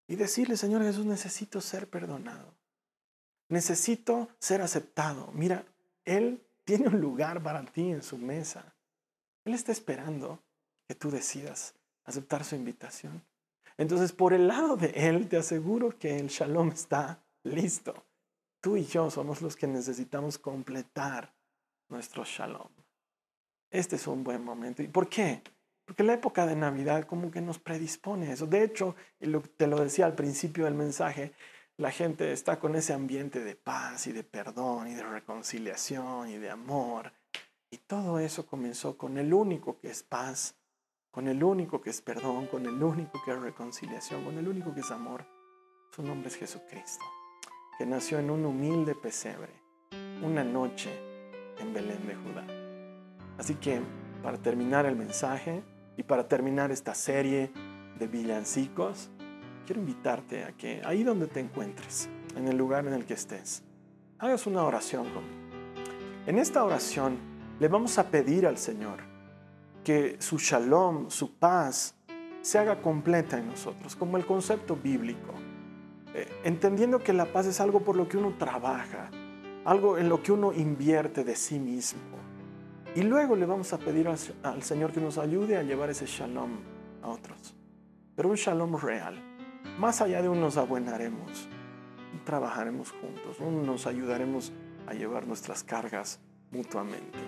y 0.08 0.16
decirle, 0.16 0.56
Señor 0.56 0.82
Jesús, 0.82 1.04
necesito 1.04 1.60
ser 1.60 1.88
perdonado. 1.88 2.54
Necesito 3.50 4.28
ser 4.38 4.62
aceptado. 4.62 5.30
Mira, 5.32 5.64
Él 6.04 6.42
tiene 6.64 6.88
un 6.88 7.00
lugar 7.00 7.42
para 7.42 7.62
ti 7.64 7.92
en 7.92 8.02
su 8.02 8.16
mesa. 8.16 8.74
Él 9.44 9.54
está 9.54 9.70
esperando 9.70 10.42
que 10.86 10.94
tú 10.94 11.10
decidas 11.10 11.74
aceptar 12.04 12.42
su 12.44 12.56
invitación. 12.56 13.22
Entonces, 13.76 14.12
por 14.12 14.32
el 14.32 14.48
lado 14.48 14.76
de 14.76 14.88
Él, 14.88 15.28
te 15.28 15.36
aseguro 15.36 15.96
que 15.98 16.18
el 16.18 16.28
shalom 16.28 16.70
está 16.70 17.22
listo. 17.44 17.94
Tú 18.60 18.76
y 18.76 18.84
yo 18.84 19.10
somos 19.10 19.42
los 19.42 19.56
que 19.56 19.66
necesitamos 19.66 20.38
completar 20.38 21.32
nuestro 21.88 22.24
shalom. 22.24 22.68
Este 23.70 23.96
es 23.96 24.06
un 24.06 24.24
buen 24.24 24.42
momento. 24.42 24.82
¿Y 24.82 24.88
por 24.88 25.08
qué? 25.08 25.42
Porque 25.88 26.04
la 26.04 26.12
época 26.12 26.46
de 26.46 26.54
Navidad 26.54 27.06
como 27.06 27.32
que 27.32 27.40
nos 27.40 27.58
predispone 27.58 28.28
a 28.28 28.34
eso. 28.34 28.46
De 28.46 28.62
hecho, 28.62 28.94
y 29.18 29.32
te 29.56 29.66
lo 29.66 29.80
decía 29.82 30.06
al 30.06 30.14
principio 30.14 30.66
del 30.66 30.74
mensaje, 30.74 31.32
la 31.76 31.90
gente 31.90 32.30
está 32.30 32.60
con 32.60 32.76
ese 32.76 32.92
ambiente 32.92 33.40
de 33.40 33.56
paz 33.56 34.06
y 34.06 34.12
de 34.12 34.22
perdón 34.22 34.88
y 34.88 34.94
de 34.94 35.02
reconciliación 35.02 36.28
y 36.28 36.36
de 36.36 36.50
amor. 36.50 37.12
Y 37.70 37.78
todo 37.78 38.20
eso 38.20 38.46
comenzó 38.46 38.96
con 38.96 39.18
el 39.18 39.34
único 39.34 39.80
que 39.80 39.88
es 39.90 40.04
paz 40.04 40.54
con 41.10 41.26
el 41.26 41.42
único 41.42 41.80
que 41.80 41.90
es 41.90 42.00
perdón, 42.00 42.46
con 42.46 42.64
el 42.66 42.80
único 42.80 43.20
que 43.24 43.32
es 43.32 43.40
reconciliación, 43.40 44.24
con 44.24 44.38
el 44.38 44.46
único 44.46 44.74
que 44.74 44.80
es 44.80 44.90
amor. 44.92 45.26
Su 45.90 46.02
nombre 46.02 46.28
es 46.28 46.36
Jesucristo, 46.36 47.04
que 47.76 47.86
nació 47.86 48.18
en 48.20 48.30
un 48.30 48.44
humilde 48.44 48.94
pesebre, 48.94 49.52
una 50.22 50.44
noche 50.44 50.90
en 51.58 51.72
Belén 51.72 52.06
de 52.06 52.14
Judá. 52.14 52.46
Así 53.36 53.54
que, 53.56 53.80
para 54.22 54.38
terminar 54.38 54.86
el 54.86 54.94
mensaje 54.94 55.64
y 55.98 56.04
para 56.04 56.28
terminar 56.28 56.70
esta 56.70 56.94
serie 56.94 57.50
de 57.98 58.06
villancicos, 58.06 59.10
quiero 59.66 59.80
invitarte 59.80 60.44
a 60.44 60.52
que 60.52 60.80
ahí 60.84 61.02
donde 61.02 61.26
te 61.26 61.40
encuentres, 61.40 62.08
en 62.36 62.46
el 62.46 62.56
lugar 62.56 62.86
en 62.86 62.92
el 62.94 63.04
que 63.04 63.14
estés, 63.14 63.64
hagas 64.20 64.46
una 64.46 64.62
oración 64.62 65.04
conmigo. 65.12 65.36
En 66.26 66.38
esta 66.38 66.62
oración 66.62 67.18
le 67.58 67.66
vamos 67.66 67.98
a 67.98 68.10
pedir 68.10 68.46
al 68.46 68.58
Señor 68.58 69.00
que 69.82 70.16
su 70.20 70.38
shalom, 70.38 71.10
su 71.10 71.34
paz, 71.34 71.96
se 72.42 72.58
haga 72.58 72.80
completa 72.80 73.36
en 73.36 73.48
nosotros, 73.48 73.96
como 73.96 74.16
el 74.16 74.24
concepto 74.24 74.76
bíblico. 74.76 75.34
Eh, 76.14 76.28
entendiendo 76.44 77.00
que 77.00 77.12
la 77.12 77.26
paz 77.32 77.46
es 77.46 77.60
algo 77.60 77.80
por 77.80 77.96
lo 77.96 78.08
que 78.08 78.16
uno 78.16 78.34
trabaja, 78.38 79.10
algo 79.64 79.98
en 79.98 80.08
lo 80.08 80.22
que 80.22 80.30
uno 80.30 80.52
invierte 80.52 81.24
de 81.24 81.34
sí 81.34 81.58
mismo. 81.58 82.17
Y 82.94 83.02
luego 83.02 83.36
le 83.36 83.46
vamos 83.46 83.72
a 83.72 83.78
pedir 83.78 84.08
al, 84.08 84.62
Señor 84.62 84.92
que 84.92 85.00
nos 85.00 85.18
ayude 85.18 85.56
a 85.56 85.62
llevar 85.62 85.90
ese 85.90 86.06
shalom 86.06 86.58
a 87.02 87.08
otros. 87.08 87.54
Pero 88.16 88.30
un 88.30 88.36
shalom 88.36 88.76
real. 88.76 89.22
Más 89.78 90.00
allá 90.00 90.22
de 90.22 90.28
un 90.28 90.40
nos 90.40 90.56
abuenaremos, 90.56 91.48
trabajaremos 92.24 92.90
juntos, 92.90 93.40
nos 93.40 93.86
ayudaremos 93.86 94.52
a 94.86 94.94
llevar 94.94 95.26
nuestras 95.26 95.62
cargas 95.62 96.18
mutuamente. 96.50 97.18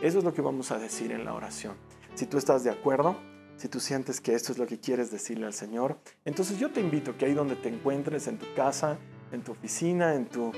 Eso 0.00 0.18
es 0.18 0.24
lo 0.24 0.32
que 0.32 0.40
vamos 0.40 0.70
a 0.70 0.78
decir 0.78 1.12
en 1.12 1.24
la 1.24 1.34
oración. 1.34 1.74
Si 2.14 2.26
tú 2.26 2.38
estás 2.38 2.64
de 2.64 2.70
acuerdo, 2.70 3.16
si 3.56 3.68
tú 3.68 3.80
sientes 3.80 4.20
que 4.20 4.34
esto 4.34 4.52
es 4.52 4.58
lo 4.58 4.66
que 4.66 4.80
quieres 4.80 5.10
decirle 5.10 5.46
al 5.46 5.52
Señor, 5.52 5.98
entonces 6.24 6.58
yo 6.58 6.70
te 6.70 6.80
invito 6.80 7.16
que 7.16 7.26
ahí 7.26 7.34
donde 7.34 7.56
te 7.56 7.68
encuentres, 7.68 8.26
en 8.26 8.38
tu 8.38 8.46
casa, 8.54 8.98
en 9.30 9.42
tu 9.42 9.52
oficina, 9.52 10.14
en 10.14 10.26
tu, 10.26 10.50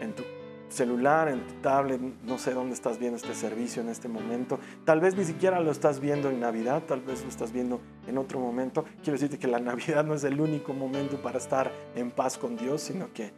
en 0.00 0.14
tu 0.14 0.22
celular, 0.68 1.28
en 1.28 1.46
tu 1.46 1.54
tablet, 1.54 2.00
no 2.00 2.38
sé 2.38 2.52
dónde 2.52 2.74
estás 2.74 2.98
viendo 2.98 3.16
este 3.16 3.34
servicio 3.34 3.82
en 3.82 3.88
este 3.88 4.08
momento. 4.08 4.58
Tal 4.84 5.00
vez 5.00 5.16
ni 5.16 5.24
siquiera 5.24 5.60
lo 5.60 5.70
estás 5.70 6.00
viendo 6.00 6.28
en 6.28 6.40
Navidad, 6.40 6.82
tal 6.86 7.00
vez 7.00 7.22
lo 7.22 7.28
estás 7.28 7.52
viendo 7.52 7.80
en 8.06 8.18
otro 8.18 8.40
momento. 8.40 8.84
Quiero 9.02 9.12
decirte 9.12 9.38
que 9.38 9.46
la 9.46 9.58
Navidad 9.60 10.04
no 10.04 10.14
es 10.14 10.24
el 10.24 10.40
único 10.40 10.72
momento 10.72 11.20
para 11.20 11.38
estar 11.38 11.70
en 11.94 12.10
paz 12.10 12.38
con 12.38 12.56
Dios, 12.56 12.82
sino 12.82 13.12
que 13.12 13.32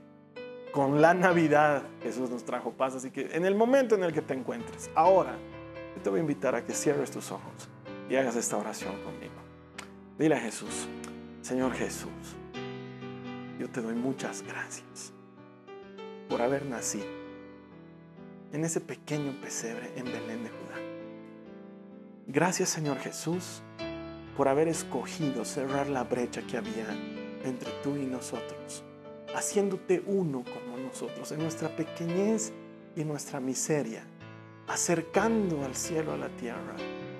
con 0.72 1.00
la 1.00 1.14
Navidad 1.14 1.82
Jesús 2.02 2.30
nos 2.30 2.44
trajo 2.44 2.72
paz. 2.72 2.94
Así 2.94 3.10
que 3.10 3.28
en 3.32 3.44
el 3.44 3.54
momento 3.54 3.94
en 3.94 4.04
el 4.04 4.12
que 4.12 4.22
te 4.22 4.34
encuentres, 4.34 4.90
ahora, 4.94 5.36
te 6.02 6.10
voy 6.10 6.18
a 6.18 6.22
invitar 6.22 6.54
a 6.54 6.64
que 6.64 6.72
cierres 6.72 7.10
tus 7.10 7.32
ojos 7.32 7.68
y 8.08 8.16
hagas 8.16 8.36
esta 8.36 8.56
oración 8.56 8.94
conmigo. 9.02 9.34
Dile 10.18 10.34
a 10.36 10.40
Jesús, 10.40 10.88
Señor 11.42 11.72
Jesús, 11.74 12.36
yo 13.58 13.68
te 13.68 13.80
doy 13.80 13.94
muchas 13.94 14.42
gracias 14.42 15.12
por 16.28 16.42
haber 16.42 16.66
nacido 16.66 17.17
en 18.52 18.64
ese 18.64 18.80
pequeño 18.80 19.40
pesebre 19.40 19.92
en 19.96 20.04
Belén 20.04 20.44
de 20.44 20.50
Judá. 20.50 20.76
Gracias 22.26 22.68
Señor 22.68 22.98
Jesús 22.98 23.62
por 24.36 24.48
haber 24.48 24.68
escogido 24.68 25.44
cerrar 25.44 25.88
la 25.88 26.04
brecha 26.04 26.42
que 26.42 26.56
había 26.56 26.86
entre 27.44 27.70
tú 27.82 27.96
y 27.96 28.06
nosotros 28.06 28.84
haciéndote 29.34 30.02
uno 30.06 30.42
como 30.42 30.76
nosotros, 30.76 31.30
en 31.32 31.40
nuestra 31.40 31.68
pequeñez 31.68 32.52
y 32.96 33.04
nuestra 33.04 33.40
miseria, 33.40 34.02
acercando 34.66 35.64
al 35.64 35.74
cielo 35.74 36.12
a 36.12 36.16
la 36.16 36.28
tierra 36.28 36.76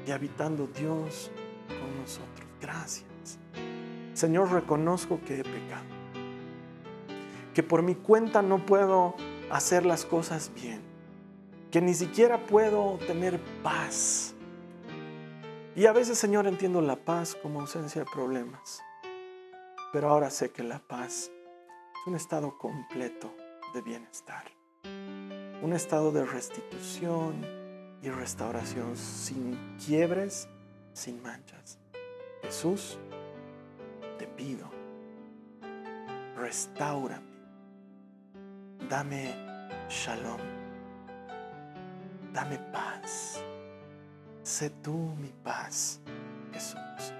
y 0.06 0.10
habitando 0.10 0.66
Dios 0.66 1.30
con 1.68 2.00
nosotros. 2.00 2.46
Gracias. 2.60 3.06
Señor, 4.14 4.50
reconozco 4.50 5.20
que 5.24 5.40
he 5.40 5.44
pecado, 5.44 5.86
que 7.54 7.62
por 7.62 7.82
mi 7.82 7.94
cuenta 7.94 8.42
no 8.42 8.64
puedo 8.64 9.14
hacer 9.50 9.86
las 9.86 10.04
cosas 10.04 10.50
bien, 10.54 10.80
que 11.70 11.80
ni 11.80 11.94
siquiera 11.94 12.46
puedo 12.46 12.98
tener 13.06 13.40
paz. 13.62 14.34
Y 15.76 15.86
a 15.86 15.92
veces, 15.92 16.18
Señor, 16.18 16.46
entiendo 16.46 16.80
la 16.80 16.96
paz 16.96 17.36
como 17.40 17.60
ausencia 17.60 18.02
de 18.04 18.10
problemas, 18.10 18.82
pero 19.92 20.08
ahora 20.08 20.30
sé 20.30 20.50
que 20.50 20.62
la 20.62 20.80
paz 20.80 21.30
un 22.06 22.14
estado 22.14 22.56
completo 22.56 23.30
de 23.74 23.82
bienestar, 23.82 24.44
un 25.62 25.72
estado 25.74 26.10
de 26.10 26.24
restitución 26.24 27.34
y 28.02 28.08
restauración 28.08 28.96
sin 28.96 29.76
quiebres, 29.84 30.48
sin 30.94 31.22
manchas. 31.22 31.78
Jesús, 32.42 32.98
te 34.18 34.26
pido, 34.26 34.70
restaurame, 36.36 37.26
dame 38.88 39.34
shalom, 39.90 40.40
dame 42.38 42.58
paz, 42.72 43.42
sé 44.44 44.70
tú 44.70 45.12
mi 45.18 45.32
paz, 45.42 46.00
Jesús. 46.52 47.12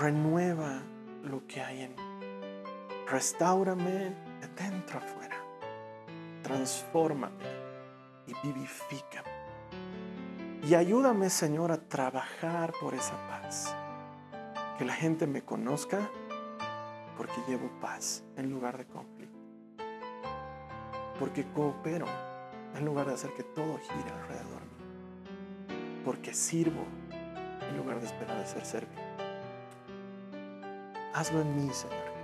Renueva 0.00 0.80
lo 1.24 1.44
que 1.48 1.60
hay 1.60 1.82
en 1.82 1.96
mí 1.96 2.02
Restaurame 3.10 4.14
de 4.40 4.48
dentro 4.56 4.98
afuera. 4.98 5.36
Transfórmame 6.42 7.44
y 8.28 8.46
vivifícame. 8.46 9.28
Y 10.62 10.76
ayúdame, 10.76 11.28
Señor, 11.28 11.72
a 11.72 11.76
trabajar 11.76 12.72
por 12.80 12.94
esa 12.94 13.16
paz. 13.28 13.74
Que 14.78 14.84
la 14.84 14.94
gente 14.94 15.26
me 15.26 15.42
conozca 15.42 15.98
porque 17.16 17.42
llevo 17.48 17.68
paz 17.80 18.22
en 18.36 18.50
lugar 18.50 18.78
de 18.78 18.86
conflicto. 18.86 19.38
Porque 21.18 21.44
coopero 21.52 22.33
en 22.74 22.84
lugar 22.84 23.06
de 23.06 23.14
hacer 23.14 23.32
que 23.34 23.42
todo 23.42 23.78
gire 23.78 24.10
alrededor 24.10 24.60
mío. 24.60 26.02
Porque 26.04 26.34
sirvo 26.34 26.84
en 27.68 27.76
lugar 27.76 28.00
de 28.00 28.06
esperar 28.06 28.36
a 28.36 28.46
ser 28.46 28.64
servido. 28.64 29.02
Hazlo 31.12 31.40
en 31.40 31.56
mí, 31.56 31.72
Señor 31.72 32.14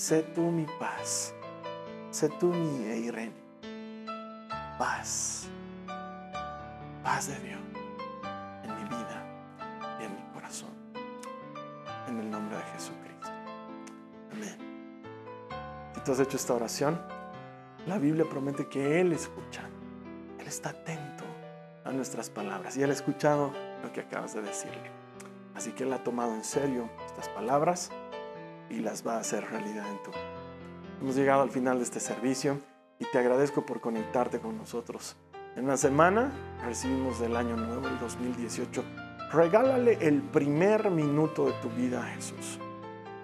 sé 0.00 0.22
tú 0.22 0.50
mi 0.50 0.64
paz, 0.78 1.34
sé 2.10 2.30
tú 2.40 2.46
mi 2.46 2.84
Eirene, 2.86 3.34
paz, 4.78 5.46
paz 7.04 7.28
de 7.28 7.38
Dios 7.40 7.60
en 8.64 8.74
mi 8.76 8.84
vida 8.84 9.22
y 10.00 10.04
en 10.04 10.14
mi 10.16 10.22
corazón, 10.32 10.70
en 12.08 12.18
el 12.18 12.30
nombre 12.30 12.56
de 12.56 12.62
Jesucristo. 12.62 13.28
Amén. 14.32 14.56
Si 15.94 16.00
tú 16.00 16.12
has 16.12 16.20
hecho 16.20 16.38
esta 16.38 16.54
oración, 16.54 16.98
la 17.86 17.98
Biblia 17.98 18.26
promete 18.28 18.66
que 18.66 19.00
Él 19.00 19.12
escucha, 19.12 19.62
Él 20.38 20.46
está 20.46 20.70
atento 20.70 21.24
a 21.84 21.92
nuestras 21.92 22.30
palabras 22.30 22.76
y 22.76 22.82
Él 22.82 22.90
ha 22.90 22.92
escuchado 22.94 23.52
lo 23.82 23.92
que 23.92 24.00
acabas 24.00 24.34
de 24.34 24.42
decirle. 24.42 24.90
Así 25.54 25.72
que 25.72 25.84
Él 25.84 25.92
ha 25.92 26.02
tomado 26.04 26.34
en 26.34 26.44
serio 26.44 26.88
estas 27.06 27.28
palabras 27.28 27.90
y 28.68 28.80
las 28.80 29.06
va 29.06 29.16
a 29.16 29.20
hacer 29.20 29.44
realidad 29.50 29.86
en 29.88 30.02
tu. 30.02 30.10
Hemos 31.00 31.16
llegado 31.16 31.42
al 31.42 31.50
final 31.50 31.78
de 31.78 31.84
este 31.84 32.00
servicio 32.00 32.58
y 32.98 33.06
te 33.06 33.18
agradezco 33.18 33.64
por 33.64 33.80
conectarte 33.80 34.38
con 34.38 34.56
nosotros. 34.58 35.16
En 35.56 35.64
una 35.64 35.76
semana 35.76 36.30
recibimos 36.64 37.18
del 37.18 37.36
año 37.36 37.56
nuevo, 37.56 37.88
el 37.88 37.98
2018. 37.98 38.84
Regálale 39.32 39.98
el 40.00 40.22
primer 40.22 40.90
minuto 40.90 41.46
de 41.46 41.52
tu 41.54 41.70
vida 41.70 42.04
a 42.04 42.08
Jesús. 42.10 42.58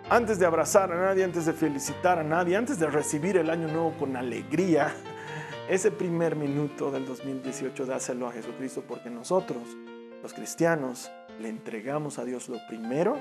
Antes 0.09 0.39
de 0.39 0.47
abrazar 0.47 0.93
a 0.93 1.01
nadie, 1.01 1.25
antes 1.25 1.47
de 1.47 1.53
felicitar 1.53 2.21
a 2.21 2.23
nadie, 2.23 2.55
antes 2.55 2.79
de 2.79 2.87
recibir 2.87 3.37
el 3.39 3.51
año 3.51 3.67
nuevo 3.67 3.93
con 3.99 4.17
alegría, 4.17 4.95
ese 5.69 5.91
primer 5.91 6.37
minuto 6.37 6.93
del 6.93 7.05
2018 7.05 7.87
dáselo 7.87 8.29
a 8.29 8.33
Jesucristo 8.33 8.85
porque 8.87 9.11
nosotros, 9.11 9.65
los 10.23 10.33
cristianos, 10.33 11.11
le 11.41 11.49
entregamos 11.49 12.21
a 12.21 12.25
Dios 12.25 12.49
lo 12.49 12.59
primero 12.69 13.19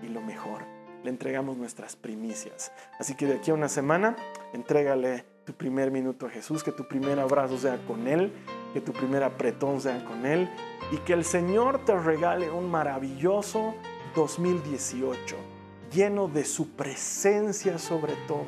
y 0.00 0.06
lo 0.06 0.20
mejor. 0.20 0.62
Le 1.02 1.10
entregamos 1.10 1.56
nuestras 1.56 1.96
primicias. 1.96 2.70
Así 3.00 3.16
que 3.16 3.26
de 3.26 3.34
aquí 3.34 3.50
a 3.50 3.54
una 3.54 3.68
semana, 3.68 4.14
entrégale 4.52 5.24
tu 5.44 5.54
primer 5.54 5.90
minuto 5.90 6.26
a 6.26 6.30
Jesús, 6.30 6.62
que 6.62 6.70
tu 6.70 6.86
primer 6.86 7.18
abrazo 7.18 7.58
sea 7.58 7.78
con 7.84 8.06
Él, 8.06 8.32
que 8.72 8.80
tu 8.80 8.92
primer 8.92 9.24
apretón 9.24 9.80
sea 9.80 10.04
con 10.04 10.24
Él 10.24 10.48
y 10.92 10.98
que 10.98 11.14
el 11.14 11.24
Señor 11.24 11.84
te 11.84 11.98
regale 11.98 12.48
un 12.48 12.70
maravilloso 12.70 13.74
2018, 14.14 15.57
lleno 15.92 16.28
de 16.28 16.44
su 16.44 16.70
presencia 16.70 17.78
sobre 17.78 18.14
todo, 18.26 18.46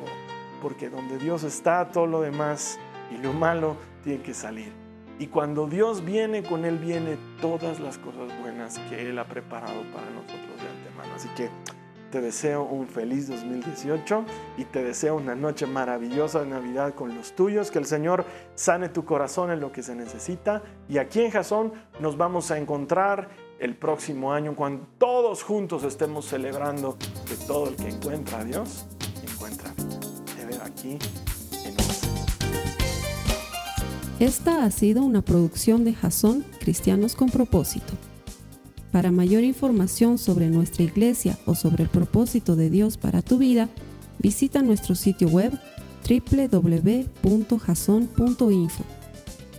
porque 0.61 0.89
donde 0.89 1.17
Dios 1.17 1.43
está, 1.43 1.91
todo 1.91 2.07
lo 2.07 2.21
demás 2.21 2.79
y 3.11 3.17
lo 3.17 3.33
malo 3.33 3.77
tiene 4.03 4.21
que 4.21 4.33
salir. 4.33 4.71
Y 5.19 5.27
cuando 5.27 5.67
Dios 5.67 6.03
viene, 6.03 6.41
con 6.41 6.65
Él 6.65 6.79
viene 6.79 7.17
todas 7.41 7.79
las 7.79 7.99
cosas 7.99 8.27
buenas 8.41 8.79
que 8.89 9.07
Él 9.07 9.19
ha 9.19 9.25
preparado 9.25 9.83
para 9.93 10.09
nosotros 10.09 10.59
de 10.59 10.67
antemano. 10.67 11.13
Así 11.15 11.27
que 11.35 11.49
te 12.11 12.21
deseo 12.21 12.63
un 12.63 12.87
feliz 12.87 13.29
2018 13.29 14.25
y 14.57 14.65
te 14.65 14.83
deseo 14.83 15.15
una 15.15 15.35
noche 15.35 15.67
maravillosa 15.67 16.41
de 16.41 16.47
Navidad 16.47 16.95
con 16.95 17.15
los 17.15 17.33
tuyos. 17.33 17.69
Que 17.69 17.79
el 17.79 17.85
Señor 17.85 18.25
sane 18.55 18.89
tu 18.89 19.05
corazón 19.05 19.51
en 19.51 19.59
lo 19.59 19.71
que 19.71 19.83
se 19.83 19.95
necesita. 19.95 20.63
Y 20.89 20.97
aquí 20.97 21.21
en 21.21 21.31
Jasón 21.31 21.71
nos 21.99 22.17
vamos 22.17 22.49
a 22.49 22.57
encontrar 22.57 23.29
el 23.61 23.75
próximo 23.75 24.33
año 24.33 24.55
cuando 24.55 24.87
todos 24.97 25.43
juntos 25.43 25.83
estemos 25.83 26.25
celebrando 26.25 26.97
que 27.27 27.35
todo 27.45 27.69
el 27.69 27.75
que 27.75 27.89
encuentra 27.89 28.39
a 28.39 28.43
Dios 28.43 28.85
encuentra. 29.23 29.71
Te 30.35 30.45
veo 30.45 30.61
aquí 30.65 30.97
Esta 34.19 34.65
ha 34.65 34.71
sido 34.71 35.03
una 35.03 35.21
producción 35.21 35.83
de 35.83 35.93
Jason 35.93 36.43
Cristianos 36.59 37.15
con 37.15 37.29
Propósito. 37.29 37.93
Para 38.91 39.11
mayor 39.11 39.43
información 39.43 40.17
sobre 40.17 40.49
nuestra 40.49 40.83
iglesia 40.83 41.37
o 41.45 41.55
sobre 41.55 41.83
el 41.83 41.89
propósito 41.89 42.55
de 42.55 42.69
Dios 42.69 42.97
para 42.97 43.21
tu 43.21 43.37
vida, 43.37 43.69
visita 44.19 44.61
nuestro 44.61 44.95
sitio 44.95 45.27
web 45.27 45.57
www.jason.info. 46.07 49.00